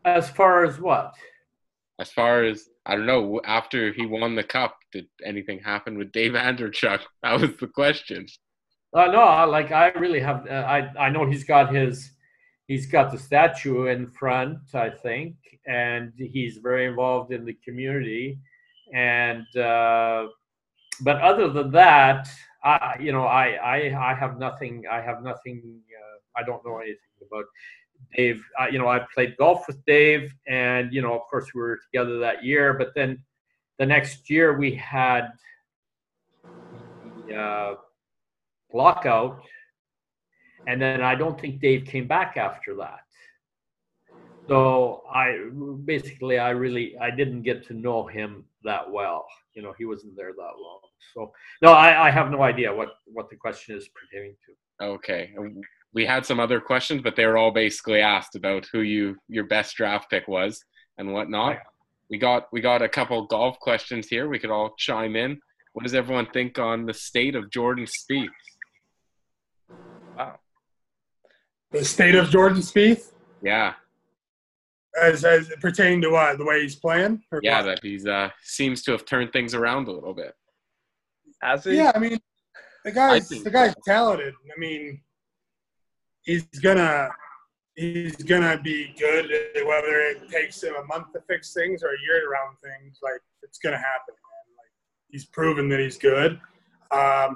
[0.03, 1.13] As far as what?
[1.99, 6.11] As far as I don't know, after he won the cup, did anything happen with
[6.11, 7.01] Dave Andreychuk?
[7.23, 8.27] That was the question.
[8.93, 10.47] Uh, no, I- like I really have.
[10.47, 12.11] Uh, I I know he's got his,
[12.67, 15.35] he's got the statue in front, I think,
[15.65, 18.39] and he's very involved in the community,
[18.93, 20.27] and uh,
[21.01, 22.29] but other than that,
[22.63, 24.85] I you know I I I have nothing.
[24.89, 25.61] I have nothing.
[25.91, 27.45] Uh, I don't know anything about
[28.15, 28.41] Dave.
[28.59, 31.79] Uh, you know, I played golf with Dave, and you know, of course, we were
[31.91, 32.73] together that year.
[32.73, 33.21] But then
[33.79, 35.29] the next year we had.
[37.27, 37.75] the, Uh,
[38.73, 39.41] lockout.
[40.67, 42.99] And then I don't think Dave came back after that.
[44.47, 45.49] So I
[45.83, 49.25] basically I really I didn't get to know him that well.
[49.53, 50.79] You know, he wasn't there that long.
[51.13, 54.85] So no, I, I have no idea what what the question is pertaining to.
[54.85, 55.33] Okay.
[55.93, 59.45] We had some other questions, but they were all basically asked about who you your
[59.45, 60.63] best draft pick was
[60.97, 61.57] and whatnot.
[62.09, 64.29] We got we got a couple golf questions here.
[64.29, 65.39] We could all chime in.
[65.73, 68.29] What does everyone think on the state of Jordan Spieth?
[70.17, 70.39] Wow.
[71.71, 73.11] The state of Jordan Spieth,
[73.41, 73.73] Yeah,
[75.01, 77.21] as as pertaining to what the way he's playing.
[77.31, 77.65] or yeah, what?
[77.65, 80.33] that he's uh seems to have turned things around a little bit.
[81.41, 81.75] Has he?
[81.75, 82.17] Yeah, I mean,
[82.85, 84.33] the guy's the guy's talented.
[84.55, 85.01] I mean,
[86.23, 87.09] he's gonna
[87.75, 89.25] he's gonna be good.
[89.65, 92.99] Whether it takes him a month to fix things or a year to round things,
[93.03, 94.15] like it's gonna happen.
[94.15, 94.55] Man.
[94.57, 94.71] Like
[95.09, 96.39] he's proven that he's good.
[96.91, 97.35] Um,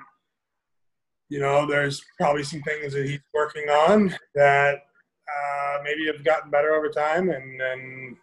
[1.31, 4.79] you know, there's probably some things that he's working on that
[5.29, 8.17] uh, maybe have gotten better over time, and and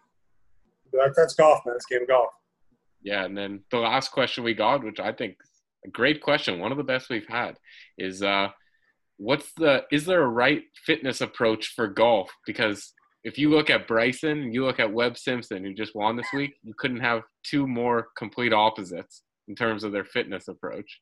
[0.93, 1.75] that, that's golf, man.
[1.75, 2.29] It's game of golf.
[3.01, 5.37] Yeah, and then the last question we got, which I think
[5.83, 7.57] a great question, one of the best we've had,
[7.97, 8.49] is uh,
[9.17, 12.29] what's the is there a right fitness approach for golf?
[12.45, 12.93] Because
[13.23, 16.51] if you look at Bryson you look at Webb Simpson, who just won this week,
[16.61, 20.99] you couldn't have two more complete opposites in terms of their fitness approach.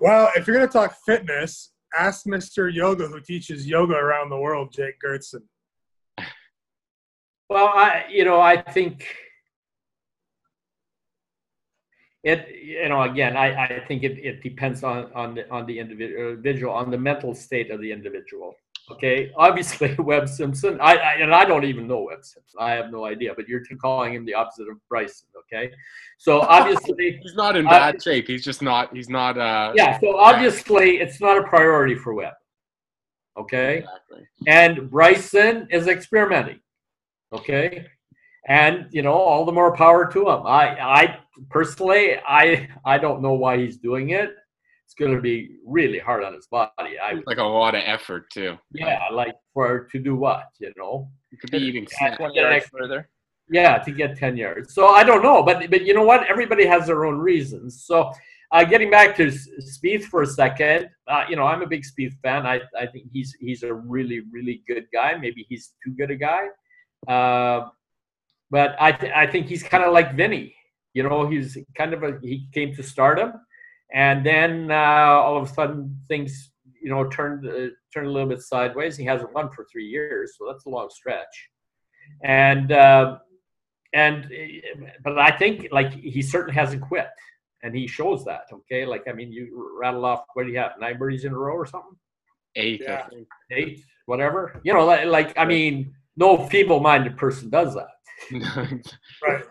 [0.00, 2.72] Well, if you're going to talk fitness, ask Mr.
[2.72, 5.42] Yoga, who teaches yoga around the world, Jake Goertzen.
[7.50, 9.04] Well, I you know I think
[12.22, 15.78] it you know again I, I think it, it depends on on the on the
[15.78, 18.54] individual uh, individual on the mental state of the individual.
[18.90, 20.78] Okay, obviously Webb Simpson.
[20.80, 22.58] I, I and I don't even know Webb Simpson.
[22.58, 23.32] I have no idea.
[23.34, 25.28] But you're calling him the opposite of Bryson.
[25.40, 25.72] Okay,
[26.18, 28.26] so obviously He's not in Uh, bad shape.
[28.26, 28.94] He's just not.
[28.94, 29.38] He's not.
[29.38, 29.98] Uh, yeah.
[30.00, 32.34] So obviously it's not a priority for Webb.
[33.38, 33.78] Okay.
[33.78, 34.28] Exactly.
[34.48, 36.60] and Bryson is experimenting.
[37.32, 37.86] Okay,
[38.48, 40.42] and you know all the more power to him.
[40.44, 41.18] I, I
[41.48, 44.34] personally, I, I don't know why he's doing it.
[44.90, 46.98] It's going to be really hard on his body.
[47.00, 48.58] I, Like a lot of effort too.
[48.72, 51.08] yeah, like for to do what, you know?
[51.30, 51.86] You could be even.
[52.16, 53.08] Twenty yards further.
[53.48, 54.74] Yeah, to get ten yards.
[54.74, 56.26] So I don't know, but but you know what?
[56.28, 57.84] Everybody has their own reasons.
[57.84, 58.10] So.
[58.52, 59.26] Uh, getting back to
[59.60, 62.48] Spieth for a second, uh, you know I'm a big Spieth fan.
[62.48, 65.14] I, I think he's he's a really really good guy.
[65.14, 66.48] Maybe he's too good a guy,
[67.06, 67.68] uh,
[68.50, 70.52] but I th- I think he's kind of like Vinny.
[70.94, 73.34] You know, he's kind of a he came to stardom,
[73.92, 76.52] and then uh, all of a sudden things
[76.82, 78.96] you know turned uh, turned a little bit sideways.
[78.96, 81.50] He hasn't won for three years, so that's a long stretch,
[82.24, 83.18] and uh,
[83.92, 87.08] and uh, but I think like he certainly hasn't quit,
[87.62, 88.44] and he shows that.
[88.52, 91.38] Okay, like I mean, you rattle off what do you have nine birdies in a
[91.38, 91.96] row or something,
[92.56, 92.82] Eight.
[92.88, 93.06] I Yeah.
[93.52, 94.60] eight, whatever.
[94.64, 97.88] You know, like, like I mean, no feeble-minded person does that.
[99.26, 99.44] Right.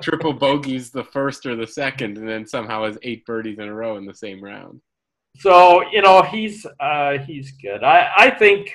[0.00, 3.74] Triple bogeys the first or the second, and then somehow has eight birdies in a
[3.74, 4.80] row in the same round.
[5.36, 7.84] So you know he's uh, he's good.
[7.84, 8.74] I I think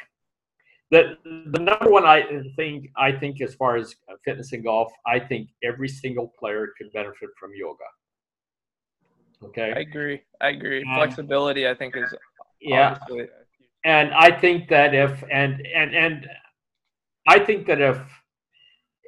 [0.92, 2.24] that the number one I
[2.56, 6.92] think I think as far as fitness and golf, I think every single player could
[6.94, 7.84] benefit from yoga.
[9.44, 10.22] Okay, I agree.
[10.42, 10.84] I agree.
[10.84, 12.14] Um, Flexibility, I think, is
[12.62, 12.92] Yeah.
[12.92, 13.28] obviously
[13.86, 16.28] and I think that if and and and
[17.28, 18.00] I think that if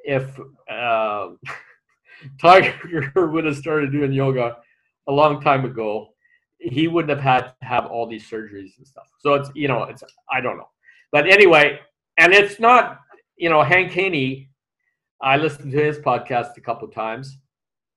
[0.05, 0.39] if
[0.71, 1.29] uh,
[2.39, 4.57] Tiger would have started doing yoga
[5.07, 6.09] a long time ago,
[6.59, 9.07] he wouldn't have had to have all these surgeries and stuff.
[9.19, 10.69] So it's you know it's I don't know,
[11.11, 11.79] but anyway,
[12.17, 12.99] and it's not,
[13.37, 14.49] you know, Hank Haney.
[15.21, 17.37] I listened to his podcast a couple times,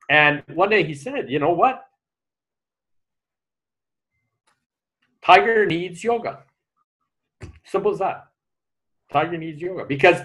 [0.08, 1.84] and one day he said, "You know what?
[5.22, 6.44] Tiger needs yoga.
[7.64, 8.28] Simple as that.
[9.12, 10.20] Tiger needs yoga because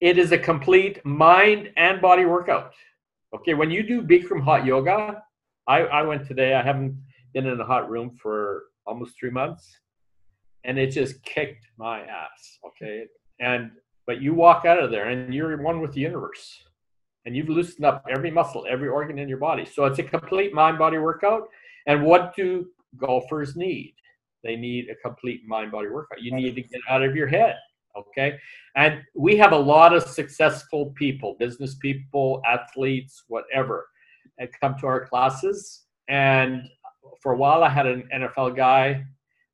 [0.00, 2.72] it is a complete mind and body workout.
[3.34, 5.22] Okay, when you do Bikram hot yoga,
[5.68, 6.54] I, I went today.
[6.54, 7.00] I haven't
[7.32, 9.70] been in a hot room for almost three months,
[10.64, 12.58] and it just kicked my ass.
[12.66, 13.04] Okay,
[13.38, 13.70] and
[14.06, 16.64] but you walk out of there and you're one with the universe,
[17.24, 19.64] and you've loosened up every muscle, every organ in your body.
[19.64, 21.48] So it's a complete mind body workout.
[21.86, 22.66] And what do
[22.96, 23.94] golfers need?
[24.42, 26.22] They need a complete mind body workout.
[26.22, 27.56] You need to get out of your head.
[27.96, 28.38] Okay.
[28.76, 33.88] And we have a lot of successful people, business people, athletes, whatever,
[34.60, 35.84] come to our classes.
[36.08, 36.68] And
[37.20, 39.04] for a while, I had an NFL guy,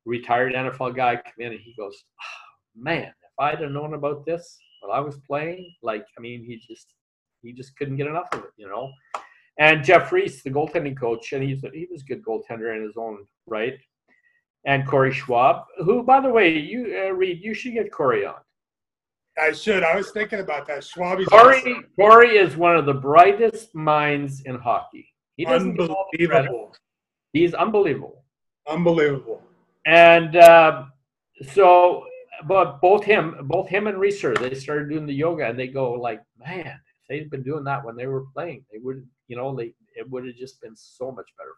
[0.05, 4.25] retired NFL guy, come in and he goes, oh, Man, if I'd have known about
[4.25, 6.93] this while I was playing, like, I mean, he just,
[7.41, 8.91] he just couldn't get enough of it, you know.
[9.59, 12.95] And Jeff Reese, the goaltending coach, and he's he was a good goaltender in his
[12.95, 13.79] own right
[14.67, 18.35] and Corey Schwab, who, by the way, you uh, Reid, you should get Corey on.
[19.41, 19.81] I should.
[19.81, 20.83] I was thinking about that.
[20.83, 21.19] Schwab.
[21.25, 21.85] Corey, awesome.
[21.95, 25.07] Corey is one of the brightest minds in hockey.
[25.37, 26.75] He doesn't unbelievable.
[27.33, 28.25] He's unbelievable.
[28.67, 29.41] Unbelievable.
[29.85, 30.85] And uh,
[31.53, 32.05] so,
[32.45, 35.93] but both him, both him and Reeser, they started doing the yoga, and they go
[35.93, 39.55] like, man, if they'd been doing that when they were playing, they would, you know,
[39.55, 41.51] they it would have just been so much better.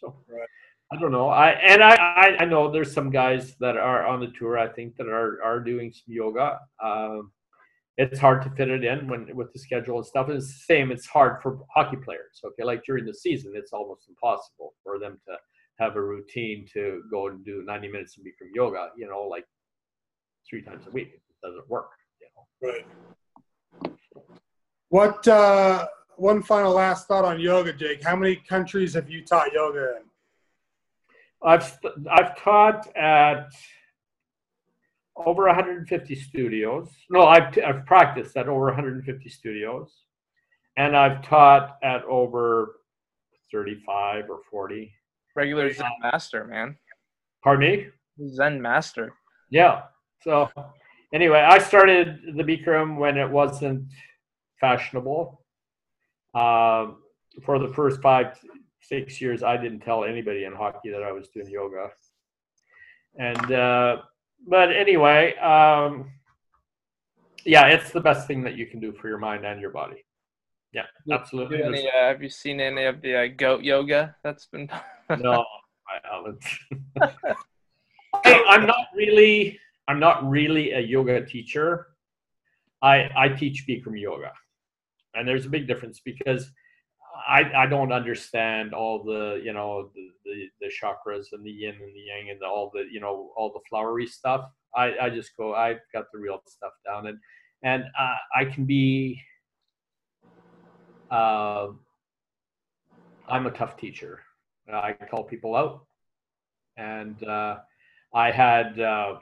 [0.00, 0.16] For them.
[0.26, 0.34] So.
[0.34, 0.48] Right.
[0.90, 1.28] I don't know.
[1.28, 4.58] I and I, I, I know there's some guys that are on the tour.
[4.58, 6.58] I think that are are doing some yoga.
[6.82, 7.30] Um,
[7.98, 10.30] it's hard to fit it in when with the schedule and stuff.
[10.30, 10.90] It's the same.
[10.90, 12.40] It's hard for hockey players.
[12.42, 15.36] Okay, like during the season, it's almost impossible for them to
[15.78, 18.88] have a routine to go and do 90 minutes of Bikram yoga.
[18.96, 19.44] You know, like
[20.48, 21.08] three times a week.
[21.12, 21.90] It doesn't work.
[22.20, 22.72] You know.
[23.82, 23.92] Right.
[24.88, 25.28] What?
[25.28, 25.86] uh
[26.16, 28.02] One final last thought on yoga, Jake.
[28.02, 30.07] How many countries have you taught yoga in?
[31.42, 31.78] I've
[32.10, 33.50] I've taught at
[35.16, 36.88] over 150 studios.
[37.10, 40.04] No, I've I've practiced at over 150 studios,
[40.76, 42.76] and I've taught at over
[43.52, 44.92] 35 or 40.
[45.34, 46.76] Regular Zen master, man.
[47.42, 47.86] Pardon me.
[48.34, 49.14] Zen master.
[49.50, 49.82] Yeah.
[50.22, 50.50] So
[51.14, 53.84] anyway, I started the Bikram when it wasn't
[54.60, 55.40] fashionable.
[56.34, 56.98] Um,
[57.44, 58.38] for the first five
[58.80, 61.90] six years, I didn't tell anybody in hockey that I was doing yoga.
[63.18, 64.02] And uh,
[64.46, 66.10] but anyway, um,
[67.44, 70.04] yeah, it's the best thing that you can do for your mind and your body.
[70.72, 71.62] Yeah, absolutely.
[71.62, 74.66] Any, uh, have you seen any of the uh, goat yoga that's been?
[74.66, 74.80] Done?
[75.22, 75.42] No,
[75.88, 76.44] I haven't.
[78.24, 79.58] hey, I'm not really.
[79.88, 81.86] I'm not really a yoga teacher.
[82.82, 84.32] I I teach Bikram yoga,
[85.14, 86.50] and there's a big difference because
[87.28, 91.74] I, I don't understand all the you know the, the, the chakras and the yin
[91.74, 94.50] and the yang and the, all the you know all the flowery stuff.
[94.74, 97.18] I, I just go I've got the real stuff down and
[97.62, 99.20] and uh, I can be
[101.10, 101.68] uh,
[103.28, 104.20] I'm a tough teacher.
[104.70, 105.86] I call people out,
[106.76, 107.58] and uh,
[108.14, 109.18] I had uh,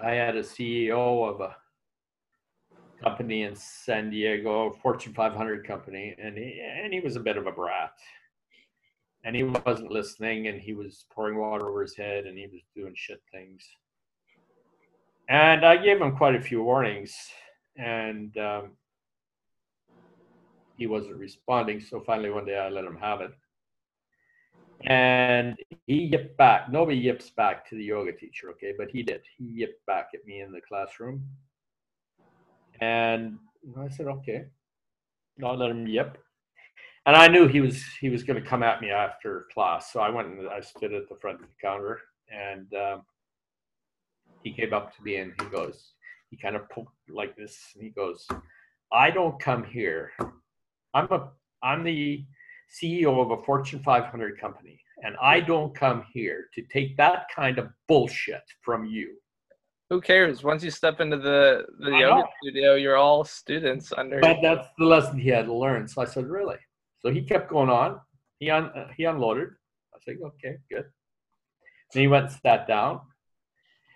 [0.00, 1.56] I had a CEO of a
[3.02, 7.46] company in San Diego, Fortune 500 company, and he, and he was a bit of
[7.46, 7.92] a brat.
[9.24, 12.62] And he wasn't listening, and he was pouring water over his head, and he was
[12.74, 13.64] doing shit things.
[15.28, 17.14] And I gave him quite a few warnings,
[17.76, 18.70] and um,
[20.76, 21.80] he wasn't responding.
[21.80, 23.32] So finally, one day, I let him have it.
[24.86, 25.56] And
[25.86, 26.70] he yipped back.
[26.70, 28.72] Nobody yips back to the yoga teacher, okay?
[28.78, 29.22] But he did.
[29.36, 31.24] He yipped back at me in the classroom
[32.80, 33.38] and
[33.78, 34.46] I said, okay.
[35.44, 36.18] I let him yip.
[37.06, 40.00] And I knew he was he was going to come at me after class, so
[40.00, 42.00] I went and I stood at the front of the counter,
[42.30, 43.02] and um,
[44.42, 45.92] he came up to me and he goes,
[46.30, 48.26] he kind of poked like this, and he goes,
[48.92, 50.12] "I don't come here.
[50.92, 51.30] I'm a
[51.62, 52.26] I'm the
[52.70, 57.58] CEO of a Fortune 500 company, and I don't come here to take that kind
[57.58, 59.16] of bullshit from you
[59.90, 60.42] who cares?
[60.42, 64.20] Once you step into the the yoga studio, you're all students under.
[64.20, 65.88] But that's the lesson he had to learn.
[65.88, 66.56] So I said, really?
[67.00, 68.00] So he kept going on.
[68.38, 69.48] He un, uh, he unloaded.
[69.94, 70.84] I said, okay, good.
[71.92, 73.00] Then he went and sat down,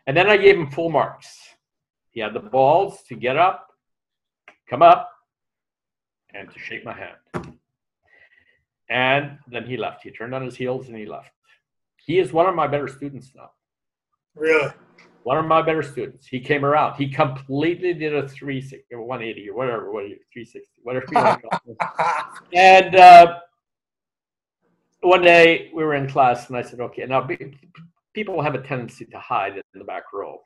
[0.06, 1.28] and then I gave him full marks.
[2.10, 3.68] He had the balls to get up,
[4.68, 5.10] come up,
[6.34, 7.58] and to shake my hand.
[8.88, 10.02] And then he left.
[10.02, 11.30] He turned on his heels and he left.
[11.96, 13.50] He is one of my better students now.
[14.34, 14.70] Really?
[15.24, 16.26] One of my better students.
[16.26, 16.96] He came around.
[16.96, 21.18] He completely did a 360 or 180 or whatever, what are you, 360, whatever you
[21.18, 22.54] want to call it.
[22.58, 23.38] And uh,
[25.02, 27.58] one day we were in class, and I said, "Okay." Now be-
[28.14, 30.38] people have a tendency to hide in the back row,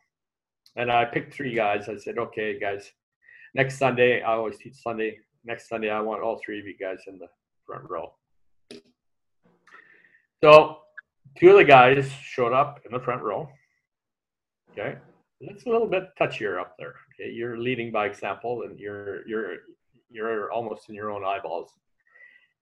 [0.76, 1.88] and I picked three guys.
[1.88, 2.90] I said, "Okay, guys,
[3.54, 5.18] next Sunday I always teach Sunday.
[5.44, 7.28] Next Sunday I want all three of you guys in the
[7.66, 8.12] front row."
[10.42, 10.78] So
[11.38, 13.48] two of the guys showed up in the front row.
[14.78, 14.98] Okay,
[15.40, 16.94] it's a little bit touchier up there.
[17.14, 19.54] Okay, you're leading by example, and you're you're
[20.10, 21.70] you're almost in your own eyeballs.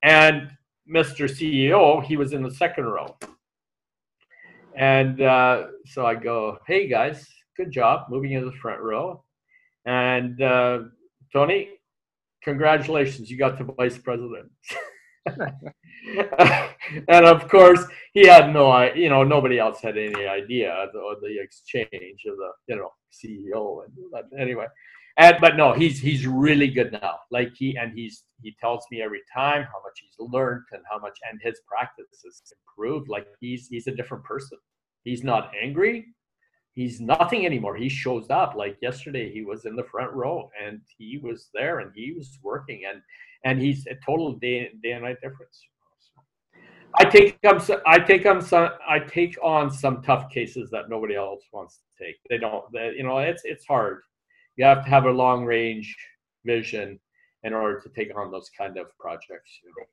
[0.02, 0.50] And
[0.88, 1.28] Mr.
[1.28, 3.16] CEO, he was in the second row.
[4.76, 7.26] And uh, so I go, hey guys,
[7.56, 9.24] good job moving into the front row.
[9.86, 10.80] And uh,
[11.32, 11.68] Tony,
[12.42, 14.50] congratulations, you got to vice president.
[17.08, 21.40] and of course, he had no, you know, nobody else had any idea the, the
[21.40, 23.84] exchange of the, you know, CEO.
[23.84, 24.66] And but anyway,
[25.16, 27.18] and but no, he's he's really good now.
[27.30, 30.98] Like he and he's he tells me every time how much he's learned and how
[30.98, 32.42] much and his practice has
[32.76, 33.08] improved.
[33.08, 34.58] Like he's he's a different person.
[35.04, 36.06] He's not angry.
[36.74, 37.76] He's nothing anymore.
[37.76, 38.54] He shows up.
[38.56, 42.36] Like yesterday, he was in the front row and he was there and he was
[42.42, 43.00] working and
[43.44, 45.60] and he's a total day day and night difference.
[46.96, 51.16] I take up I take on some I take on some tough cases that nobody
[51.16, 52.16] else wants to take.
[52.30, 52.64] They don't.
[52.72, 54.02] They, you know, it's it's hard.
[54.56, 55.96] You have to have a long range
[56.44, 57.00] vision
[57.42, 59.60] in order to take on those kind of projects.
[59.62, 59.86] You know.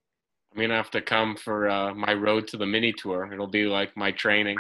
[0.54, 3.32] I'm gonna have to come for uh, my road to the mini tour.
[3.32, 4.58] It'll be like my training,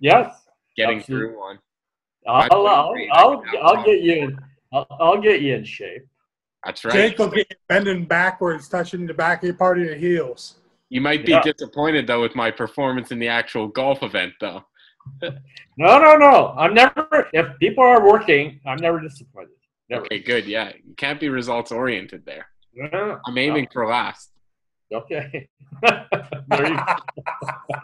[0.00, 0.34] Yes,
[0.76, 1.28] getting Absolutely.
[1.28, 1.58] through one.
[2.26, 4.38] I'll I'll, three, I I'll, I'll get you in.
[4.72, 6.06] I'll, I'll get you in shape.
[6.64, 6.94] That's right.
[6.94, 10.56] Jake will get you bending backwards, touching the back of your part of your heels.
[10.88, 11.42] You might be Yeah.
[11.42, 14.64] disappointed though with my performance in the actual golf event, though.
[15.76, 16.54] No, no, no.
[16.56, 17.28] I'm never.
[17.32, 19.50] If people are working, I'm never disappointed.
[19.90, 20.04] Never.
[20.04, 20.46] Okay, good.
[20.46, 22.46] Yeah, you can't be results oriented there.
[22.72, 24.30] No, I'm aiming for last.
[24.92, 25.48] Okay.
[25.82, 26.78] there you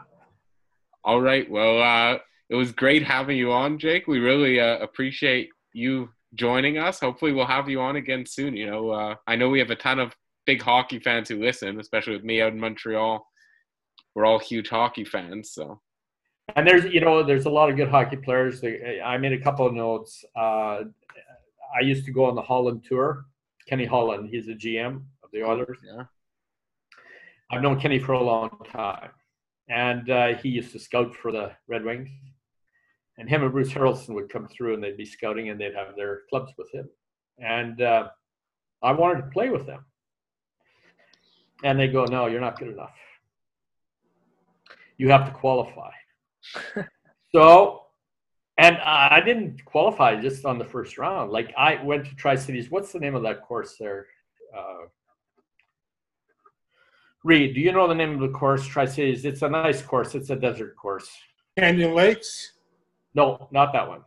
[1.05, 1.51] All right.
[1.51, 4.07] Well, uh, it was great having you on, Jake.
[4.07, 7.01] We really uh, appreciate you joining us.
[7.01, 8.57] Hopefully, we'll have you on again soon.
[8.57, 10.15] You know, uh, I know we have a ton of
[10.47, 13.27] big hockey fans who listen, especially with me out in Montreal.
[14.15, 15.81] We're all huge hockey fans, so
[16.57, 18.63] And there's, you know, there's a lot of good hockey players.
[19.05, 20.25] I made a couple of notes.
[20.37, 20.81] Uh,
[21.77, 23.27] I used to go on the Holland tour.
[23.69, 25.79] Kenny Holland, he's a GM of the Oilers.
[25.85, 26.05] yeah.
[27.53, 29.11] I've known Kenny for a long time,
[29.69, 32.09] and uh, he used to scout for the Red Wings.
[33.21, 35.95] And him and Bruce Haralson would come through, and they'd be scouting, and they'd have
[35.95, 36.89] their clubs with him.
[37.39, 38.09] And uh,
[38.83, 39.85] I wanted to play with them,
[41.63, 42.95] and they go, "No, you're not good enough.
[44.97, 45.91] You have to qualify."
[47.35, 47.83] so,
[48.57, 51.31] and I didn't qualify just on the first round.
[51.31, 52.71] Like I went to Tri Cities.
[52.71, 54.07] What's the name of that course there?
[54.57, 54.87] Uh,
[57.23, 58.67] Reid, do you know the name of the course?
[58.67, 59.27] Tri Cities.
[59.27, 60.15] It's a nice course.
[60.15, 61.11] It's a desert course.
[61.59, 62.53] Canyon Lakes.
[63.15, 64.03] No, not that one.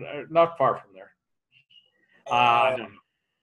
[0.00, 1.12] Uh, Not far from there.
[2.30, 2.86] Uh.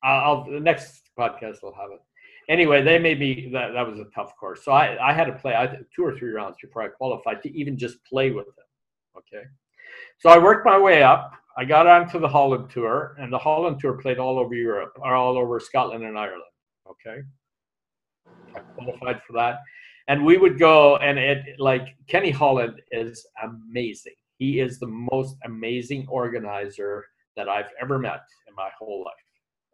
[0.04, 2.00] I'll, I'll the next podcast will have it.
[2.48, 4.64] Anyway, they made me that that was a tough course.
[4.64, 7.58] So I I had to play I, two or three rounds before I qualified to
[7.58, 8.66] even just play with them.
[9.18, 9.46] Okay,
[10.20, 11.34] so I worked my way up.
[11.58, 15.14] I got onto the Holland tour, and the Holland tour played all over Europe, or
[15.14, 16.44] all over Scotland and Ireland.
[16.90, 17.22] Okay,
[18.56, 19.60] I qualified for that,
[20.08, 24.14] and we would go and it like Kenny Holland is amazing.
[24.40, 27.06] He is the most amazing organizer
[27.36, 29.14] that I've ever met in my whole life.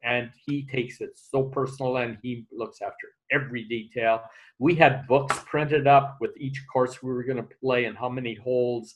[0.04, 4.24] And he takes it so personal and he looks after every detail.
[4.60, 8.10] We had books printed up with each course we were going to play and how
[8.10, 8.96] many holes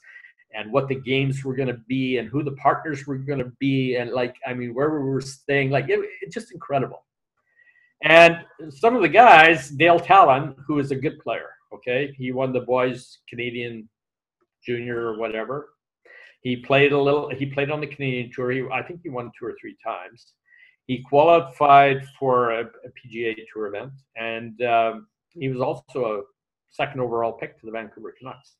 [0.54, 3.52] and what the games were going to be and who the partners were going to
[3.60, 7.06] be and like I mean where we were staying like it, it's just incredible.
[8.02, 8.40] And
[8.70, 12.62] some of the guys, Dale Tallon, who is a good player, okay, he won the
[12.62, 13.90] boys Canadian
[14.66, 15.70] junior or whatever.
[16.42, 17.30] He played a little.
[17.30, 18.52] He played on the Canadian tour.
[18.52, 20.34] He, I think he won two or three times.
[20.88, 26.22] He qualified for a, a PGA Tour event, and um, he was also a
[26.72, 28.56] second overall pick to the Vancouver Canucks.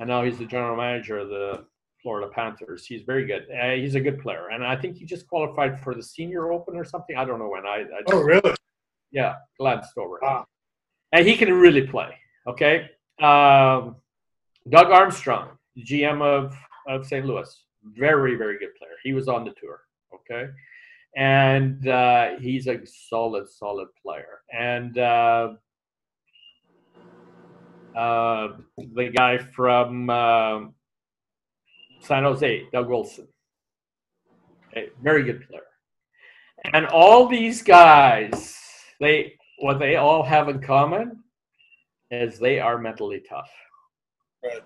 [0.00, 1.64] And now he's the general manager of the
[2.02, 2.84] Florida Panthers.
[2.84, 3.46] He's very good.
[3.50, 6.76] Uh, he's a good player, and I think he just qualified for the Senior Open
[6.76, 7.16] or something.
[7.16, 7.64] I don't know when.
[7.64, 8.54] I, I just, Oh, really?
[9.12, 10.44] yeah, glanced over it.
[11.12, 12.14] And he can really play.
[12.46, 12.90] Okay.
[13.20, 13.96] Um,
[14.68, 16.56] Doug Armstrong, GM of,
[16.88, 17.26] of St.
[17.26, 18.92] Louis, very, very good player.
[19.02, 19.80] He was on the tour.
[20.14, 20.50] Okay.
[21.16, 24.40] And uh, he's a solid, solid player.
[24.52, 25.54] And uh,
[27.96, 28.48] uh,
[28.94, 30.74] the guy from um
[32.02, 33.28] San Jose, Doug Wilson.
[34.68, 35.62] Okay, very good player.
[36.72, 38.56] And all these guys,
[39.00, 41.22] they what they all have in common
[42.10, 43.50] is they are mentally tough.
[44.42, 44.62] Right.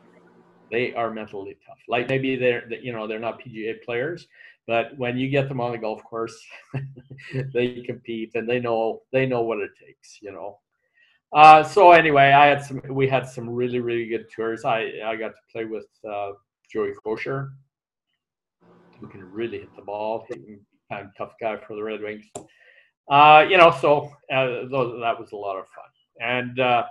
[0.71, 1.79] They are mentally tough.
[1.89, 4.27] Like maybe they're you know they're not PGA players,
[4.67, 6.37] but when you get them on the golf course,
[7.55, 10.19] they compete and they know they know what it takes.
[10.21, 10.59] You know.
[11.33, 12.83] Uh, so anyway, I had some.
[12.89, 14.65] We had some really really good tours.
[14.65, 16.33] I I got to play with uh,
[16.73, 17.53] Joey Kocur,
[19.01, 20.27] who can really hit the ball.
[20.91, 22.25] Kind of tough guy for the Red Wings.
[23.09, 25.85] Uh, you know, so uh, those, that was a lot of fun.
[26.21, 26.85] And uh,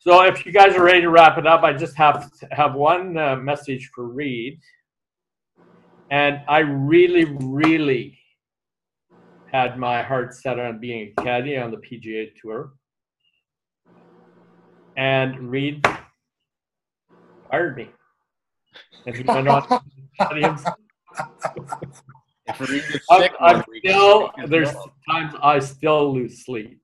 [0.00, 2.74] so, if you guys are ready to wrap it up, I just have to have
[2.74, 4.60] one uh, message for Reid.
[6.10, 8.16] And I really, really
[9.50, 12.72] had my heart set on being a caddy on the PGA Tour.
[14.96, 15.84] And Reid
[17.50, 17.90] fired me.
[19.04, 19.80] And he went on
[20.20, 20.76] caddy himself.
[22.46, 24.72] If Reid is I'm, I'm still there's
[25.10, 26.80] times I still lose sleep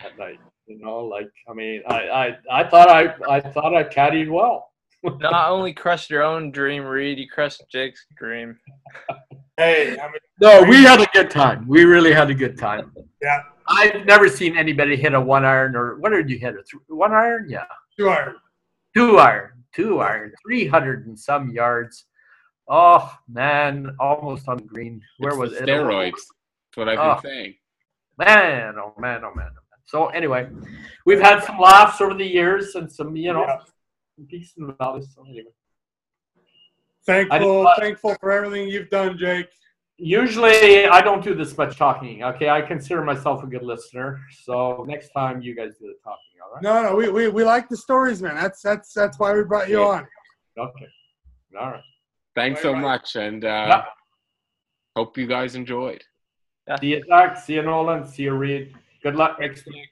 [0.00, 0.38] at night.
[0.68, 4.70] You know, like I mean, I I, I thought I I thought I caddied well.
[5.04, 8.58] Not only crushed your own dream, Reid, you crushed Jake's dream.
[9.56, 11.66] Hey, I mean, No, we had a good time.
[11.66, 12.92] We really had a good time.
[13.22, 16.54] yeah, I've never seen anybody hit a one iron or what did you hit?
[16.54, 17.46] A th- one iron?
[17.48, 17.64] Yeah,
[17.96, 18.36] two iron.
[18.94, 22.04] two iron, two iron, three hundred and some yards.
[22.68, 25.00] Oh man, almost on the green.
[25.18, 25.68] Where It's was the it?
[25.68, 26.12] steroids?
[26.12, 27.20] That's what I've Oh.
[27.22, 27.54] been saying.
[28.20, 29.50] Oh man, oh man, oh man.
[29.88, 30.48] So anyway,
[31.06, 33.58] we've had some laughs over the years and some, you know, Yeah.
[34.16, 35.08] some peace and valleys.
[35.14, 35.50] So anyway,
[37.06, 39.48] Thankful, I- thankful for everything you've done, Jake.
[39.96, 42.22] usually I don't do this much talking.
[42.22, 44.20] Okay, I consider myself a good listener.
[44.42, 46.62] So next time you guys do the talking, all right?
[46.62, 48.34] No, no, we, we, we like the stories, man.
[48.36, 50.06] That's that's that's why we brought you on.
[50.58, 50.88] Okay,
[51.58, 51.82] all right.
[52.36, 53.84] Thanks Bye so much, and uh, Yeah.
[54.96, 56.04] hope you guys enjoyed.
[56.80, 57.38] See you, Zach.
[57.38, 58.04] See you, Nolan.
[58.06, 58.74] See you, Reid.
[59.02, 59.88] Good luck next week.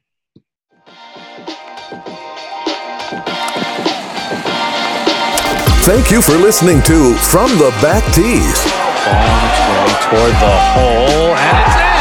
[5.86, 8.58] Thank you for listening to From the Back Tees.
[9.06, 11.94] On its way toward the hole, and it's in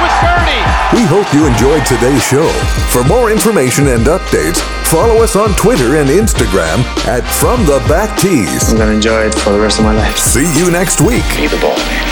[0.00, 0.64] with birdie.
[0.96, 2.48] We hope you enjoyed today's show.
[2.88, 8.18] For more information and updates, follow us on Twitter and Instagram at From the Back
[8.18, 8.70] Tees.
[8.72, 10.16] I'm gonna enjoy it for the rest of my life.
[10.16, 11.24] See you next week.
[11.36, 12.05] Be the ball man.